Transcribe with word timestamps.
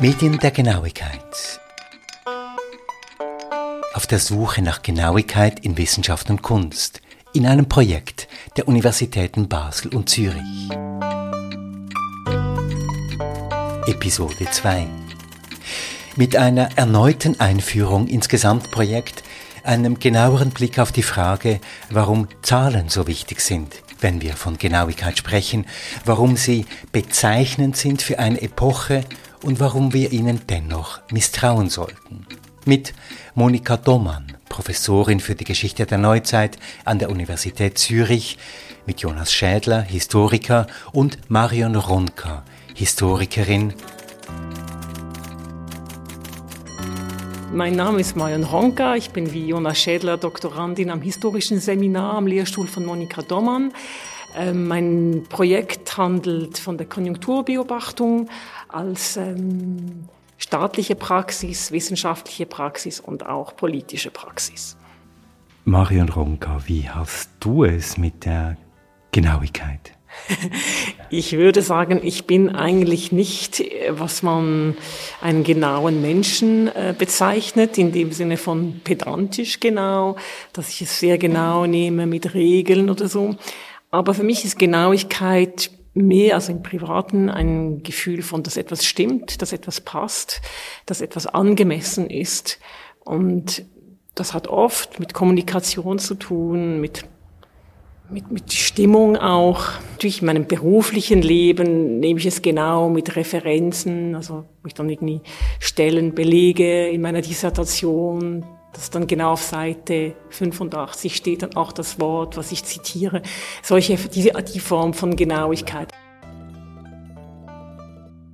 Medien 0.00 0.38
der 0.38 0.50
Genauigkeit. 0.50 1.60
Auf 3.94 4.06
der 4.06 4.18
Suche 4.18 4.62
nach 4.62 4.82
Genauigkeit 4.82 5.60
in 5.64 5.76
Wissenschaft 5.76 6.30
und 6.30 6.42
Kunst 6.42 7.00
in 7.34 7.46
einem 7.46 7.68
Projekt 7.68 8.28
der 8.56 8.68
Universitäten 8.68 9.48
Basel 9.48 9.94
und 9.94 10.08
Zürich. 10.08 10.68
Episode 13.86 14.50
2. 14.50 14.86
Mit 16.16 16.36
einer 16.36 16.76
erneuten 16.76 17.40
Einführung 17.40 18.06
ins 18.06 18.28
Gesamtprojekt, 18.28 19.22
einem 19.64 19.98
genaueren 19.98 20.50
Blick 20.50 20.78
auf 20.78 20.92
die 20.92 21.02
Frage, 21.02 21.60
warum 21.90 22.28
Zahlen 22.42 22.88
so 22.88 23.06
wichtig 23.06 23.40
sind, 23.40 23.82
wenn 24.00 24.22
wir 24.22 24.34
von 24.34 24.58
Genauigkeit 24.58 25.18
sprechen, 25.18 25.66
warum 26.04 26.36
sie 26.36 26.66
bezeichnend 26.92 27.76
sind 27.76 28.02
für 28.02 28.18
eine 28.18 28.40
Epoche 28.40 29.04
und 29.42 29.60
warum 29.60 29.92
wir 29.92 30.12
ihnen 30.12 30.40
dennoch 30.48 31.00
misstrauen 31.10 31.70
sollten. 31.70 32.26
Mit 32.64 32.92
Monika 33.34 33.76
Domann, 33.76 34.36
Professorin 34.48 35.20
für 35.20 35.34
die 35.34 35.44
Geschichte 35.44 35.86
der 35.86 35.98
Neuzeit 35.98 36.58
an 36.84 36.98
der 36.98 37.10
Universität 37.10 37.78
Zürich, 37.78 38.38
mit 38.86 39.00
Jonas 39.00 39.32
Schädler, 39.32 39.82
Historiker 39.82 40.66
und 40.92 41.18
Marion 41.30 41.76
Ronka, 41.76 42.42
Historikerin. 42.74 43.74
Mein 47.52 47.76
Name 47.76 48.00
ist 48.00 48.16
Marion 48.16 48.44
Ronka, 48.44 48.96
ich 48.96 49.10
bin 49.10 49.32
wie 49.32 49.46
Jonas 49.46 49.78
Schädler 49.78 50.18
Doktorandin 50.18 50.90
am 50.90 51.00
historischen 51.00 51.60
Seminar 51.60 52.14
am 52.14 52.26
Lehrstuhl 52.26 52.66
von 52.66 52.84
Monika 52.84 53.22
Domann. 53.22 53.72
Ähm, 54.36 54.68
mein 54.68 55.24
Projekt 55.28 55.96
handelt 55.96 56.58
von 56.58 56.76
der 56.78 56.86
Konjunkturbeobachtung 56.86 58.28
als 58.68 59.16
ähm, 59.16 60.08
staatliche 60.36 60.94
Praxis, 60.94 61.72
wissenschaftliche 61.72 62.46
Praxis 62.46 63.00
und 63.00 63.26
auch 63.26 63.56
politische 63.56 64.10
Praxis. 64.10 64.76
Marion 65.64 66.08
Ronka, 66.08 66.62
wie 66.66 66.88
hast 66.88 67.30
du 67.40 67.64
es 67.64 67.98
mit 67.98 68.24
der 68.24 68.56
Genauigkeit? 69.12 69.92
Ich 71.10 71.32
würde 71.32 71.62
sagen, 71.62 72.00
ich 72.02 72.26
bin 72.26 72.54
eigentlich 72.54 73.12
nicht, 73.12 73.64
was 73.88 74.22
man 74.22 74.76
einen 75.22 75.42
genauen 75.42 76.02
Menschen 76.02 76.68
äh, 76.68 76.94
bezeichnet, 76.96 77.78
in 77.78 77.92
dem 77.92 78.12
Sinne 78.12 78.36
von 78.36 78.82
pedantisch 78.84 79.58
genau, 79.58 80.16
dass 80.52 80.68
ich 80.68 80.82
es 80.82 81.00
sehr 81.00 81.16
genau 81.16 81.64
nehme 81.64 82.06
mit 82.06 82.34
Regeln 82.34 82.90
oder 82.90 83.08
so. 83.08 83.36
Aber 83.90 84.14
für 84.14 84.22
mich 84.22 84.44
ist 84.44 84.58
Genauigkeit 84.58 85.70
mehr 85.94 86.34
als 86.34 86.48
im 86.48 86.62
Privaten 86.62 87.28
ein 87.30 87.82
Gefühl 87.82 88.22
von, 88.22 88.42
dass 88.42 88.56
etwas 88.56 88.84
stimmt, 88.84 89.42
dass 89.42 89.52
etwas 89.52 89.80
passt, 89.80 90.40
dass 90.86 91.00
etwas 91.00 91.26
angemessen 91.26 92.08
ist. 92.08 92.58
Und 93.04 93.64
das 94.14 94.34
hat 94.34 94.48
oft 94.48 95.00
mit 95.00 95.14
Kommunikation 95.14 95.98
zu 95.98 96.14
tun, 96.14 96.80
mit 96.80 97.04
mit, 98.10 98.30
mit 98.30 98.52
Stimmung 98.52 99.16
auch. 99.16 99.66
Durch 99.98 100.22
meinem 100.22 100.46
beruflichen 100.46 101.22
Leben 101.22 102.00
nehme 102.00 102.18
ich 102.18 102.26
es 102.26 102.42
genau 102.42 102.88
mit 102.88 103.16
Referenzen, 103.16 104.14
also 104.14 104.44
wo 104.62 104.66
ich 104.66 104.74
dann 104.74 104.88
irgendwie 104.88 105.20
Stellen 105.58 106.14
belege 106.14 106.88
in 106.88 107.02
meiner 107.02 107.20
Dissertation, 107.20 108.44
dass 108.72 108.90
dann 108.90 109.06
genau 109.06 109.32
auf 109.32 109.42
Seite 109.42 110.14
85 110.30 111.16
steht 111.16 111.42
dann 111.42 111.56
auch 111.56 111.72
das 111.72 111.98
Wort, 111.98 112.36
was 112.36 112.52
ich 112.52 112.64
zitiere. 112.64 113.22
Solche, 113.62 113.96
diese, 113.96 114.30
die 114.30 114.60
Form 114.60 114.94
von 114.94 115.16
Genauigkeit. 115.16 115.88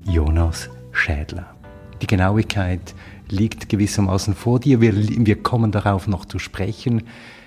Jonas 0.04 0.68
Schädler. 0.92 1.54
Die 2.02 2.06
Genauigkeit 2.06 2.94
liegt 3.28 3.68
gewissermaßen 3.68 4.34
vor 4.34 4.60
dir. 4.60 4.80
Wir, 4.80 4.94
wir 4.94 5.42
kommen 5.42 5.72
darauf 5.72 6.06
noch 6.06 6.24
zu 6.24 6.38
sprechen. 6.38 7.06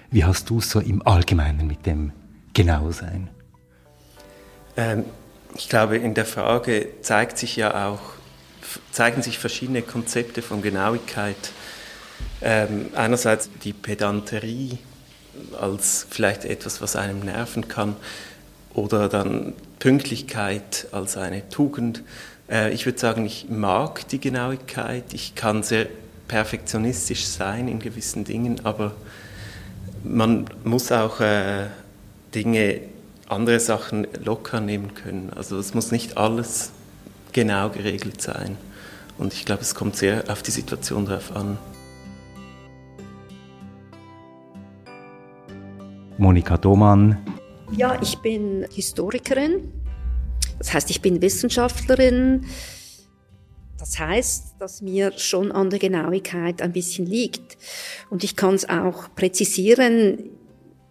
Wie 0.10 0.24
hast 0.24 0.50
du 0.50 0.60
es 0.60 0.72
so 0.72 0.80
im 0.80 1.06
Allgemeinen 1.06 1.68
mit 1.68 1.86
dem 1.86 2.12
Genausein? 2.54 3.30
Ähm, 4.76 5.04
ich 5.56 5.70
glaube, 5.70 5.98
in 5.98 6.14
der 6.14 6.26
Frage 6.26 6.88
zeigt 7.02 7.38
sich 7.38 7.56
ja 7.56 7.90
auch, 7.90 8.00
zeigen 8.92 9.22
sich 9.22 9.38
verschiedene 9.38 9.82
Konzepte 9.82 10.42
von 10.42 10.62
Genauigkeit 10.62 11.52
ähm, 12.42 12.88
einerseits 12.96 13.50
die 13.64 13.74
Pedanterie 13.74 14.78
als 15.60 16.06
vielleicht 16.10 16.46
etwas, 16.46 16.82
was 16.82 16.96
einem 16.96 17.20
nerven 17.20 17.68
kann, 17.68 17.96
oder 18.74 19.10
dann 19.10 19.54
Pünktlichkeit 19.80 20.88
als 20.92 21.18
eine 21.18 21.50
Tugend. 21.50 22.04
Äh, 22.50 22.72
ich 22.74 22.86
würde 22.86 23.00
sagen, 23.00 23.26
ich 23.26 23.50
mag 23.50 24.08
die 24.10 24.20
Genauigkeit, 24.20 25.14
ich 25.14 25.36
kann 25.36 25.64
sehr 25.64 25.88
perfektionistisch 26.28 27.26
sein 27.26 27.68
in 27.68 27.80
gewissen 27.80 28.24
Dingen, 28.24 28.62
aber 28.66 28.94
man 30.04 30.46
muss 30.64 30.92
auch 30.92 31.20
äh, 31.20 31.68
Dinge, 32.36 32.82
andere 33.30 33.60
Sachen 33.60 34.08
locker 34.24 34.62
nehmen 34.62 34.94
können. 34.94 35.32
Also 35.36 35.58
es 35.60 35.74
muss 35.74 35.92
nicht 35.92 36.18
alles 36.18 36.72
genau 37.34 37.70
geregelt 37.70 38.22
sein. 38.22 38.58
Und 39.18 39.34
ich 39.34 39.46
glaube, 39.46 39.64
es 39.64 39.76
kommt 39.76 39.98
sehr 39.98 40.24
auf 40.30 40.44
die 40.44 40.52
Situation 40.52 41.06
drauf 41.06 41.36
an. 41.36 41.58
Monika 46.18 46.58
Domann. 46.58 47.18
Ja, 47.72 48.00
ich 48.02 48.18
bin 48.20 48.66
Historikerin. 48.72 49.72
Das 50.58 50.74
heißt, 50.74 50.90
ich 50.90 51.02
bin 51.02 51.22
Wissenschaftlerin. 51.22 52.46
Das 53.78 54.00
heißt, 54.00 54.56
dass 54.60 54.82
mir 54.82 55.12
schon 55.18 55.52
an 55.52 55.70
der 55.70 55.80
Genauigkeit 55.80 56.62
ein 56.62 56.72
bisschen 56.72 57.06
liegt. 57.06 57.58
Und 58.10 58.24
ich 58.24 58.36
kann 58.36 58.56
es 58.56 58.68
auch 58.68 59.14
präzisieren. 59.16 60.32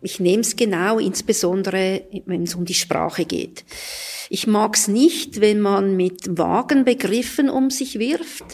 Ich 0.02 0.20
nehme 0.20 0.42
es 0.42 0.54
genau, 0.54 1.00
insbesondere 1.00 2.02
wenn 2.26 2.44
es 2.44 2.54
um 2.54 2.64
die 2.64 2.74
Sprache 2.74 3.24
geht. 3.24 3.64
Ich 4.30 4.46
mag 4.46 4.76
es 4.76 4.86
nicht, 4.86 5.40
wenn 5.40 5.60
man 5.60 5.96
mit 5.96 6.38
vagen 6.38 6.84
Begriffen 6.84 7.50
um 7.50 7.70
sich 7.70 7.98
wirft. 7.98 8.44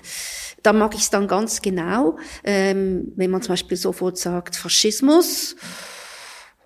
Da 0.62 0.72
mag 0.72 0.94
ich 0.94 1.02
es 1.02 1.10
dann 1.10 1.28
ganz 1.28 1.60
genau, 1.60 2.16
ähm, 2.44 3.12
wenn 3.16 3.30
man 3.30 3.42
zum 3.42 3.52
Beispiel 3.52 3.76
sofort 3.76 4.16
sagt 4.16 4.56
Faschismus 4.56 5.56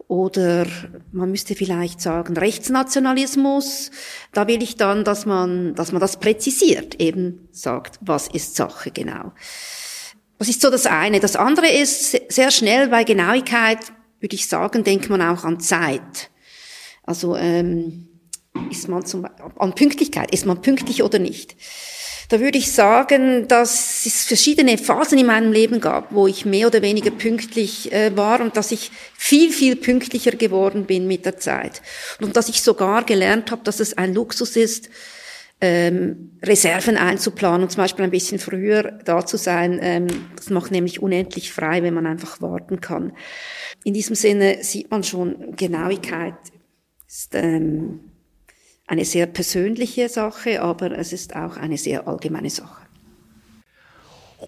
oder 0.08 0.66
man 1.10 1.30
müsste 1.30 1.54
vielleicht 1.54 2.00
sagen 2.00 2.36
Rechtsnationalismus. 2.36 3.90
Da 4.32 4.46
will 4.46 4.62
ich 4.62 4.76
dann, 4.76 5.04
dass 5.04 5.26
man, 5.26 5.74
dass 5.74 5.92
man 5.92 6.00
das 6.00 6.18
präzisiert, 6.18 7.00
eben 7.00 7.48
sagt, 7.50 7.98
was 8.00 8.28
ist 8.28 8.54
Sache 8.54 8.90
genau. 8.92 9.32
Das 10.38 10.48
ist 10.48 10.60
so 10.60 10.70
das 10.70 10.86
eine. 10.86 11.18
Das 11.18 11.34
andere 11.34 11.68
ist 11.68 12.16
sehr 12.32 12.50
schnell 12.50 12.88
bei 12.88 13.04
Genauigkeit, 13.04 13.78
würde 14.20 14.36
ich 14.36 14.46
sagen, 14.46 14.84
denkt 14.84 15.08
man 15.08 15.22
auch 15.22 15.44
an 15.44 15.60
Zeit. 15.60 16.30
Also 17.02 17.36
ähm, 17.36 18.08
ist 18.70 18.88
man 18.88 19.04
zum 19.04 19.26
an 19.58 19.74
Pünktlichkeit, 19.74 20.32
ist 20.32 20.46
man 20.46 20.62
pünktlich 20.62 21.02
oder 21.02 21.18
nicht? 21.18 21.56
Da 22.28 22.41
würde 22.41 22.59
ich 22.59 22.72
sagen, 22.72 23.47
dass 23.47 24.04
es 24.04 24.25
verschiedene 24.25 24.78
Phasen 24.78 25.19
in 25.19 25.26
meinem 25.26 25.53
Leben 25.53 25.81
gab, 25.81 26.12
wo 26.12 26.26
ich 26.26 26.44
mehr 26.44 26.66
oder 26.66 26.82
weniger 26.82 27.10
pünktlich 27.10 27.92
äh, 27.92 28.16
war 28.16 28.41
und 28.41 28.56
dass 28.56 28.72
ich 28.72 28.91
viel, 29.14 29.53
viel 29.53 29.76
pünktlicher 29.76 30.32
geworden 30.32 30.86
bin 30.86 31.06
mit 31.06 31.25
der 31.25 31.36
Zeit. 31.36 31.82
Und 32.20 32.36
dass 32.36 32.48
ich 32.48 32.62
sogar 32.62 33.04
gelernt 33.04 33.50
habe, 33.50 33.62
dass 33.62 33.81
es 33.81 33.97
ein 33.97 34.12
Luxus 34.15 34.56
ist, 34.56 34.91
ähm, 35.60 36.38
Reserven 36.42 36.97
einzuplanen, 36.97 37.70
zum 37.70 37.82
Beispiel 37.82 38.04
ein 38.04 38.10
bisschen 38.10 38.38
früher 38.38 38.98
da 39.04 39.25
zu 39.25 39.36
sein. 39.36 39.78
Ähm, 39.81 40.06
das 40.36 40.50
macht 40.50 40.70
nämlich 40.70 41.00
unendlich 41.00 41.53
frei, 41.53 41.82
wenn 41.82 41.94
man 41.94 42.06
einfach 42.06 42.42
warten 42.42 42.81
kann. 42.81 43.12
In 43.84 43.94
diesem 43.94 44.16
Sinne 44.16 44.59
sieht 44.62 44.91
man 44.91 45.03
schon, 45.03 45.56
Genauigkeit 45.56 46.34
ist 47.06 47.34
ähm, 47.34 48.00
eine 48.86 49.04
sehr 49.04 49.27
persönliche 49.27 50.09
Sache, 50.09 50.62
aber 50.62 50.92
es 50.92 51.12
ist 51.12 51.34
auch 51.34 51.56
eine 51.56 51.77
sehr 51.77 52.06
allgemeine 52.06 52.50
Sache. 52.50 52.86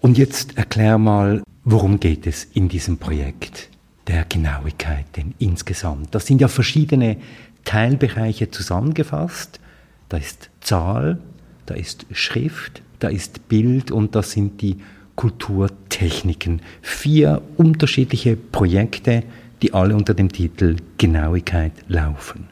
Und 0.01 0.17
jetzt 0.17 0.57
erklär 0.57 0.97
mal, 0.97 1.43
worum 1.63 1.99
geht 1.99 2.25
es 2.27 2.45
in 2.53 2.69
diesem 2.69 2.97
Projekt 2.97 3.69
der 4.07 4.25
Genauigkeit 4.25 5.05
denn 5.17 5.33
insgesamt? 5.39 6.15
Das 6.15 6.25
sind 6.25 6.41
ja 6.41 6.47
verschiedene 6.47 7.17
Teilbereiche 7.65 8.49
zusammengefasst. 8.49 9.59
Da 10.07 10.17
ist 10.17 10.49
Zahl, 10.61 11.19
da 11.65 11.75
ist 11.75 12.05
Schrift, 12.11 12.81
da 12.99 13.09
ist 13.09 13.49
Bild 13.49 13.91
und 13.91 14.15
das 14.15 14.31
sind 14.31 14.61
die 14.61 14.77
Kulturtechniken. 15.15 16.61
Vier 16.81 17.41
unterschiedliche 17.57 18.37
Projekte, 18.37 19.23
die 19.61 19.73
alle 19.73 19.95
unter 19.95 20.13
dem 20.13 20.31
Titel 20.31 20.77
Genauigkeit 20.97 21.73
laufen. 21.87 22.48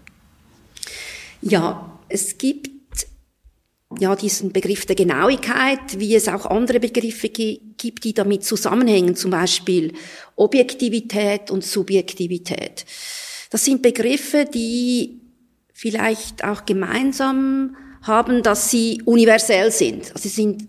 Ja, 1.42 2.00
es 2.10 2.38
gibt 2.38 2.70
ja 4.00 4.16
diesen 4.16 4.52
Begriff 4.52 4.86
der 4.86 4.96
Genauigkeit, 4.96 5.98
wie 5.98 6.16
es 6.16 6.28
auch 6.28 6.46
andere 6.46 6.80
Begriffe 6.80 7.30
gibt, 7.30 8.04
die 8.04 8.14
damit 8.14 8.44
zusammenhängen, 8.44 9.16
zum 9.16 9.32
Beispiel 9.32 9.94
Objektivität 10.36 11.52
und 11.52 11.64
Subjektivität. 11.64 12.86
Das 13.50 13.64
sind 13.64 13.82
Begriffe, 13.82 14.46
die 14.46 15.22
vielleicht 15.74 16.44
auch 16.44 16.66
gemeinsam 16.66 17.78
haben, 18.02 18.44
dass 18.44 18.70
sie 18.72 19.02
universell 19.06 19.72
sind. 19.72 20.12
Also 20.14 20.30
sie 20.30 20.30
sind 20.30 20.68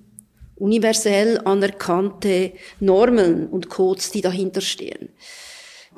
universell 0.57 1.41
anerkannte 1.45 2.53
Normen 2.81 3.49
und 3.49 3.69
Codes, 3.69 4.11
die 4.11 4.21
dahinter 4.21 4.61
stehen. 4.61 5.09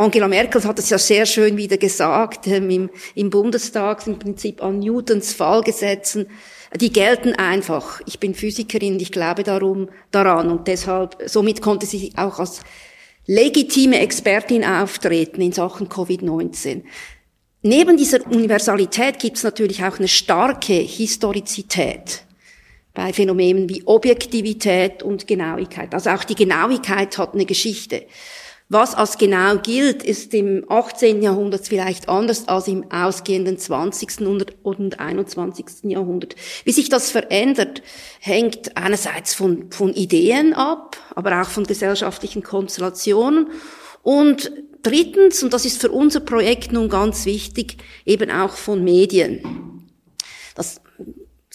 Angela 0.01 0.29
Merkel 0.29 0.65
hat 0.65 0.79
es 0.79 0.89
ja 0.89 0.97
sehr 0.97 1.27
schön 1.27 1.59
wieder 1.59 1.77
gesagt, 1.77 2.47
ähm, 2.47 2.71
im, 2.71 2.91
im 3.15 3.29
Bundestag 3.29 4.07
im 4.07 4.19
Prinzip 4.19 4.63
an 4.63 4.79
Newtons 4.79 5.35
Fallgesetzen. 5.35 6.27
Die 6.75 6.91
gelten 6.91 7.35
einfach. 7.35 8.01
Ich 8.07 8.19
bin 8.19 8.35
Physikerin, 8.35 8.99
ich 8.99 9.13
glaube 9.13 9.43
darum 9.43 9.91
daran 10.11 10.49
und 10.51 10.69
deshalb, 10.69 11.19
somit 11.27 11.61
konnte 11.61 11.85
sie 11.85 12.15
auch 12.17 12.39
als 12.39 12.63
legitime 13.27 14.01
Expertin 14.01 14.65
auftreten 14.65 15.43
in 15.43 15.53
Sachen 15.53 15.91
Covid-19. 15.91 16.83
Neben 17.61 17.99
dieser 17.99 18.27
Universalität 18.27 19.19
gibt 19.19 19.37
es 19.37 19.43
natürlich 19.43 19.85
auch 19.85 19.99
eine 19.99 20.09
starke 20.09 20.73
Historizität 20.73 22.25
bei 22.95 23.13
Phänomenen 23.13 23.69
wie 23.69 23.87
Objektivität 23.87 25.03
und 25.03 25.27
Genauigkeit. 25.27 25.93
Also 25.93 26.09
auch 26.09 26.25
die 26.25 26.37
Genauigkeit 26.37 27.19
hat 27.19 27.35
eine 27.35 27.45
Geschichte. 27.45 28.07
Was 28.73 28.95
als 28.95 29.19
genau 29.19 29.57
gilt, 29.57 30.05
ist 30.05 30.33
im 30.33 30.65
18. 30.69 31.23
Jahrhundert 31.23 31.67
vielleicht 31.67 32.09
anders 32.09 32.47
als 32.47 32.69
im 32.69 32.89
ausgehenden 32.93 33.59
20. 33.59 34.21
und 34.63 35.01
21. 35.01 35.91
Jahrhundert. 35.91 36.37
Wie 36.63 36.71
sich 36.71 36.89
das 36.89 37.11
verändert, 37.11 37.83
hängt 38.21 38.77
einerseits 38.77 39.35
von, 39.35 39.73
von 39.73 39.93
Ideen 39.93 40.55
ab, 40.55 40.97
aber 41.17 41.43
auch 41.43 41.49
von 41.49 41.65
gesellschaftlichen 41.65 42.45
Konstellationen 42.45 43.49
und 44.05 44.53
drittens, 44.85 45.43
und 45.43 45.53
das 45.53 45.65
ist 45.65 45.81
für 45.81 45.91
unser 45.91 46.21
Projekt 46.21 46.71
nun 46.71 46.89
ganz 46.89 47.27
wichtig, 47.27 47.79
eben 48.07 48.31
auch 48.31 48.53
von 48.53 48.85
Medien. 48.85 49.89
Das 50.55 50.81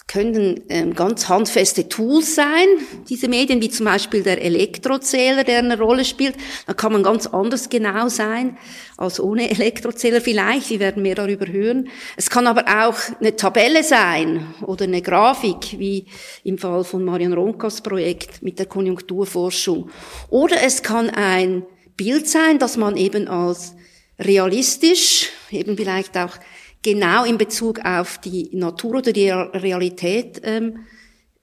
können 0.07 0.61
ähm, 0.69 0.93
ganz 0.93 1.29
handfeste 1.29 1.89
Tools 1.89 2.35
sein, 2.35 2.67
diese 3.09 3.27
Medien, 3.27 3.61
wie 3.61 3.69
zum 3.69 3.85
Beispiel 3.85 4.21
der 4.21 4.41
Elektrozähler, 4.41 5.43
der 5.43 5.59
eine 5.59 5.79
Rolle 5.79 6.05
spielt. 6.05 6.35
Da 6.67 6.73
kann 6.73 6.93
man 6.93 7.01
ganz 7.01 7.25
anders 7.25 7.69
genau 7.69 8.07
sein 8.07 8.57
als 8.97 9.19
ohne 9.19 9.49
Elektrozähler 9.51 10.21
vielleicht. 10.21 10.69
Wir 10.69 10.79
werden 10.79 11.01
mehr 11.01 11.15
darüber 11.15 11.47
hören. 11.47 11.89
Es 12.17 12.29
kann 12.29 12.45
aber 12.45 12.65
auch 12.85 12.97
eine 13.19 13.35
Tabelle 13.35 13.83
sein 13.83 14.45
oder 14.61 14.83
eine 14.83 15.01
Grafik, 15.01 15.79
wie 15.79 16.05
im 16.43 16.59
Fall 16.59 16.83
von 16.83 17.03
Marian 17.03 17.33
Ronkas 17.33 17.81
Projekt 17.81 18.43
mit 18.43 18.59
der 18.59 18.67
Konjunkturforschung. 18.67 19.89
Oder 20.29 20.61
es 20.61 20.83
kann 20.83 21.09
ein 21.09 21.65
Bild 21.97 22.29
sein, 22.29 22.59
das 22.59 22.77
man 22.77 22.95
eben 22.95 23.27
als 23.27 23.73
realistisch, 24.19 25.29
eben 25.49 25.75
vielleicht 25.75 26.15
auch 26.17 26.37
genau 26.85 27.25
in 27.25 27.39
Bezug 27.39 27.83
auf 27.83 28.19
die 28.19 28.49
Natur 28.53 28.97
oder 28.97 29.11
die 29.11 29.31
Realität 29.31 30.39
ähm, 30.43 30.85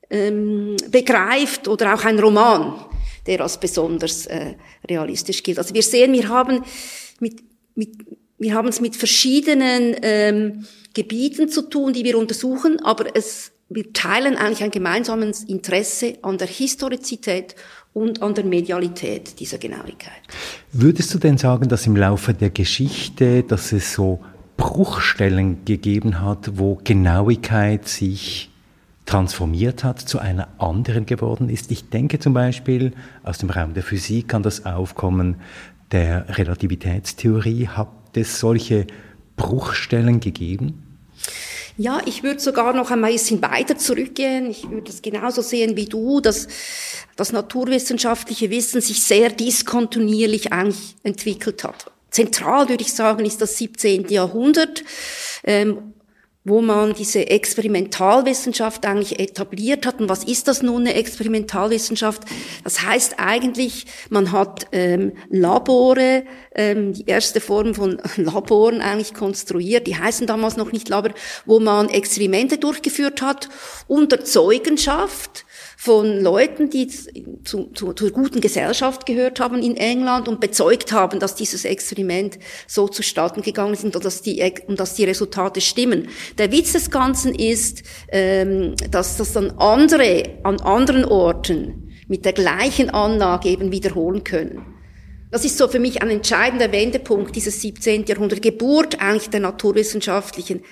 ähm, 0.08 0.76
begreift 0.88 1.66
oder 1.66 1.94
auch 1.94 2.04
ein 2.04 2.20
Roman, 2.20 2.74
der 3.26 3.40
als 3.40 3.58
besonders 3.58 4.26
äh, 4.26 4.54
realistisch 4.88 5.42
gilt. 5.42 5.58
Also 5.58 5.74
wir 5.74 5.82
sehen, 5.82 6.12
wir 6.12 6.28
haben 6.28 6.62
mit, 7.18 7.42
mit 7.74 7.90
wir 8.38 8.54
haben 8.54 8.68
es 8.68 8.80
mit 8.80 8.94
verschiedenen 8.94 9.96
ähm, 10.02 10.64
Gebieten 10.94 11.48
zu 11.48 11.62
tun, 11.62 11.92
die 11.92 12.04
wir 12.04 12.16
untersuchen, 12.18 12.78
aber 12.84 13.16
es, 13.16 13.50
wir 13.68 13.92
teilen 13.92 14.36
eigentlich 14.36 14.62
ein 14.62 14.70
gemeinsames 14.70 15.42
Interesse 15.42 16.18
an 16.22 16.38
der 16.38 16.48
Historizität 16.48 17.56
und 17.92 18.22
an 18.22 18.34
der 18.34 18.44
Medialität 18.44 19.40
dieser 19.40 19.58
Genauigkeit. 19.58 20.22
Würdest 20.72 21.12
du 21.14 21.18
denn 21.18 21.36
sagen, 21.36 21.68
dass 21.68 21.86
im 21.86 21.96
Laufe 21.96 22.32
der 22.32 22.50
Geschichte, 22.50 23.42
dass 23.42 23.72
es 23.72 23.92
so 23.92 24.20
Bruchstellen 24.62 25.64
gegeben 25.64 26.20
hat, 26.20 26.52
wo 26.56 26.78
Genauigkeit 26.84 27.88
sich 27.88 28.48
transformiert 29.06 29.82
hat, 29.82 29.98
zu 29.98 30.20
einer 30.20 30.46
anderen 30.58 31.04
geworden 31.04 31.48
ist. 31.48 31.72
Ich 31.72 31.90
denke 31.90 32.20
zum 32.20 32.32
Beispiel 32.32 32.92
aus 33.24 33.38
dem 33.38 33.50
Raum 33.50 33.74
der 33.74 33.82
Physik 33.82 34.32
an 34.34 34.44
das 34.44 34.64
Aufkommen 34.64 35.40
der 35.90 36.38
Relativitätstheorie. 36.38 37.66
Hat 37.66 37.88
es 38.14 38.38
solche 38.38 38.86
Bruchstellen 39.34 40.20
gegeben? 40.20 40.80
Ja, 41.76 42.00
ich 42.06 42.22
würde 42.22 42.38
sogar 42.38 42.72
noch 42.72 42.92
ein 42.92 43.02
bisschen 43.02 43.42
weiter 43.42 43.76
zurückgehen. 43.76 44.48
Ich 44.48 44.70
würde 44.70 44.92
es 44.92 45.02
genauso 45.02 45.42
sehen 45.42 45.74
wie 45.74 45.86
du, 45.86 46.20
dass 46.20 46.46
das 47.16 47.32
naturwissenschaftliche 47.32 48.50
Wissen 48.50 48.80
sich 48.80 49.02
sehr 49.02 49.30
diskontinuierlich 49.30 50.52
eigentlich 50.52 50.94
entwickelt 51.02 51.64
hat. 51.64 51.91
Zentral 52.12 52.68
würde 52.68 52.82
ich 52.82 52.92
sagen, 52.92 53.24
ist 53.24 53.40
das 53.40 53.58
17. 53.58 54.08
Jahrhundert, 54.08 54.84
ähm, 55.44 55.94
wo 56.44 56.60
man 56.60 56.92
diese 56.92 57.30
Experimentalwissenschaft 57.30 58.84
eigentlich 58.84 59.20
etabliert 59.20 59.86
hat. 59.86 60.00
Und 60.00 60.08
was 60.08 60.24
ist 60.24 60.48
das 60.48 60.60
nun, 60.60 60.82
eine 60.82 60.94
Experimentalwissenschaft? 60.94 62.24
Das 62.64 62.82
heißt 62.82 63.14
eigentlich, 63.18 63.86
man 64.10 64.32
hat 64.32 64.66
ähm, 64.72 65.12
Labore, 65.30 66.24
ähm, 66.54 66.92
die 66.92 67.06
erste 67.06 67.40
Form 67.40 67.74
von 67.74 67.98
Laboren 68.16 68.80
eigentlich 68.80 69.14
konstruiert, 69.14 69.86
die 69.86 69.96
heißen 69.96 70.26
damals 70.26 70.56
noch 70.56 70.72
nicht 70.72 70.88
Labor, 70.88 71.12
wo 71.46 71.60
man 71.60 71.88
Experimente 71.88 72.58
durchgeführt 72.58 73.22
hat 73.22 73.48
unter 73.86 74.24
Zeugenschaft 74.24 75.44
von 75.84 76.20
Leuten, 76.20 76.70
die 76.70 76.86
zu, 76.86 77.72
zu, 77.74 77.92
zur 77.92 78.10
guten 78.12 78.40
Gesellschaft 78.40 79.04
gehört 79.04 79.40
haben 79.40 79.60
in 79.60 79.76
England 79.76 80.28
und 80.28 80.38
bezeugt 80.38 80.92
haben, 80.92 81.18
dass 81.18 81.34
dieses 81.34 81.64
Experiment 81.64 82.38
so 82.68 82.86
zustatten 82.86 83.42
gegangen 83.42 83.72
ist 83.72 83.82
und 83.82 84.04
dass 84.04 84.22
die, 84.22 84.40
und 84.68 84.78
dass 84.78 84.94
die 84.94 85.02
Resultate 85.02 85.60
stimmen. 85.60 86.06
Der 86.38 86.52
Witz 86.52 86.70
des 86.70 86.92
Ganzen 86.92 87.34
ist, 87.34 87.82
ähm, 88.12 88.76
dass 88.92 89.16
das 89.16 89.32
dann 89.32 89.50
andere 89.58 90.38
an 90.44 90.60
anderen 90.60 91.04
Orten 91.04 91.92
mit 92.06 92.24
der 92.24 92.32
gleichen 92.32 92.90
Anlage 92.90 93.48
eben 93.48 93.72
wiederholen 93.72 94.22
können. 94.22 94.64
Das 95.32 95.44
ist 95.44 95.58
so 95.58 95.66
für 95.66 95.80
mich 95.80 96.00
ein 96.00 96.10
entscheidender 96.10 96.70
Wendepunkt 96.70 97.34
dieses 97.34 97.60
17. 97.60 98.04
Jahrhundert, 98.04 98.40
Geburt 98.40 99.00
eigentlich 99.00 99.30
der 99.30 99.40
naturwissenschaftlichen, 99.40 100.62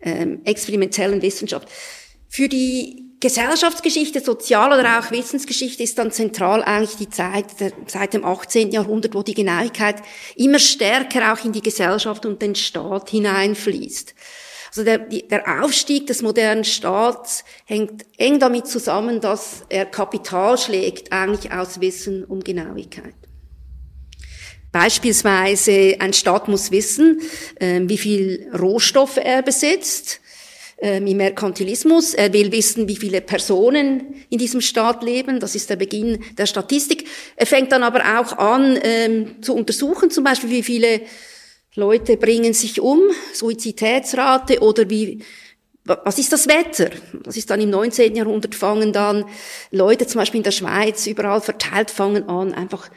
ähm, 0.00 0.40
experimentellen 0.44 1.20
Wissenschaft. 1.20 1.68
Für 2.30 2.48
die 2.48 3.03
Gesellschaftsgeschichte, 3.24 4.20
Sozial- 4.20 4.78
oder 4.78 4.98
auch 4.98 5.10
Wissensgeschichte 5.10 5.82
ist 5.82 5.96
dann 5.96 6.12
zentral 6.12 6.62
eigentlich 6.62 6.96
die 6.96 7.08
Zeit 7.08 7.58
der, 7.58 7.72
seit 7.86 8.12
dem 8.12 8.22
18. 8.22 8.70
Jahrhundert, 8.70 9.14
wo 9.14 9.22
die 9.22 9.32
Genauigkeit 9.32 10.02
immer 10.36 10.58
stärker 10.58 11.32
auch 11.32 11.42
in 11.42 11.52
die 11.52 11.62
Gesellschaft 11.62 12.26
und 12.26 12.42
den 12.42 12.54
Staat 12.54 13.08
hineinfließt. 13.08 14.14
Also 14.68 14.84
der, 14.84 14.98
der 14.98 15.62
Aufstieg 15.62 16.06
des 16.06 16.20
modernen 16.20 16.64
Staats 16.64 17.44
hängt 17.64 18.04
eng 18.18 18.40
damit 18.40 18.66
zusammen, 18.66 19.22
dass 19.22 19.62
er 19.70 19.86
Kapital 19.86 20.58
schlägt, 20.58 21.10
eigentlich 21.10 21.50
aus 21.50 21.80
Wissen 21.80 22.24
um 22.26 22.44
Genauigkeit. 22.44 23.14
Beispielsweise 24.70 25.96
ein 25.98 26.12
Staat 26.12 26.48
muss 26.48 26.70
wissen, 26.70 27.22
äh, 27.54 27.80
wie 27.84 27.96
viel 27.96 28.50
Rohstoffe 28.52 29.16
er 29.16 29.40
besitzt, 29.40 30.20
im 30.84 31.16
Merkantilismus. 31.16 32.14
Er 32.14 32.32
will 32.32 32.52
wissen, 32.52 32.88
wie 32.88 32.96
viele 32.96 33.20
Personen 33.20 34.14
in 34.30 34.38
diesem 34.38 34.60
Staat 34.60 35.02
leben. 35.02 35.40
Das 35.40 35.54
ist 35.54 35.70
der 35.70 35.76
Beginn 35.76 36.22
der 36.36 36.46
Statistik. 36.46 37.06
Er 37.36 37.46
fängt 37.46 37.72
dann 37.72 37.82
aber 37.82 38.00
auch 38.18 38.36
an 38.38 38.78
ähm, 38.82 39.42
zu 39.42 39.54
untersuchen, 39.54 40.10
zum 40.10 40.24
Beispiel, 40.24 40.50
wie 40.50 40.62
viele 40.62 41.00
Leute 41.74 42.16
bringen 42.16 42.52
sich 42.54 42.80
um, 42.80 43.00
Suizitätsrate 43.32 44.60
oder 44.60 44.88
wie 44.90 45.22
was 45.86 46.18
ist 46.18 46.32
das 46.32 46.48
Wetter? 46.48 46.90
Das 47.24 47.36
ist 47.36 47.50
dann 47.50 47.60
im 47.60 47.68
19. 47.68 48.16
Jahrhundert 48.16 48.54
fangen 48.54 48.92
dann 48.94 49.26
Leute, 49.70 50.06
zum 50.06 50.18
Beispiel 50.18 50.38
in 50.38 50.44
der 50.44 50.50
Schweiz, 50.50 51.06
überall 51.06 51.42
verteilt, 51.42 51.90
fangen 51.90 52.26
an, 52.26 52.54
einfach 52.54 52.88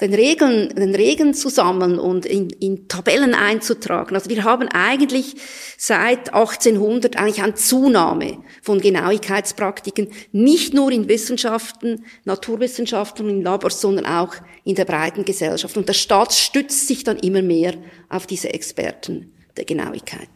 den 0.00 0.14
Regeln, 0.14 0.74
den 0.74 0.94
Regen 0.94 1.34
zu 1.34 1.48
sammeln 1.48 1.98
und 1.98 2.24
in, 2.24 2.48
in 2.50 2.88
Tabellen 2.88 3.34
einzutragen. 3.34 4.14
Also 4.14 4.30
wir 4.30 4.44
haben 4.44 4.68
eigentlich 4.68 5.36
seit 5.76 6.32
1800 6.32 7.16
eigentlich 7.16 7.42
eine 7.42 7.54
Zunahme 7.54 8.38
von 8.62 8.80
Genauigkeitspraktiken, 8.80 10.08
nicht 10.32 10.72
nur 10.72 10.90
in 10.90 11.08
Wissenschaften, 11.08 12.04
Naturwissenschaften 12.24 13.26
und 13.26 13.30
in 13.30 13.42
Labors, 13.42 13.80
sondern 13.80 14.06
auch 14.06 14.34
in 14.64 14.74
der 14.74 14.86
breiten 14.86 15.24
Gesellschaft. 15.24 15.76
Und 15.76 15.88
der 15.88 15.94
Staat 15.94 16.32
stützt 16.32 16.88
sich 16.88 17.04
dann 17.04 17.18
immer 17.18 17.42
mehr 17.42 17.74
auf 18.08 18.26
diese 18.26 18.52
Experten 18.54 19.32
der 19.56 19.64
Genauigkeit. 19.64 20.28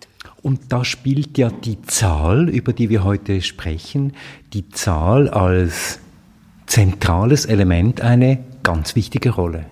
Und 0.42 0.72
da 0.72 0.84
spielt 0.84 1.38
ja 1.38 1.50
die 1.50 1.80
Zahl, 1.82 2.50
über 2.50 2.74
die 2.74 2.90
wir 2.90 3.02
heute 3.02 3.40
sprechen, 3.40 4.12
die 4.52 4.68
Zahl 4.68 5.28
als 5.30 6.00
zentrales 6.66 7.46
Element 7.46 8.02
eine 8.02 8.44
ganz 8.64 8.96
wichtige 8.96 9.30
Rolle. 9.30 9.66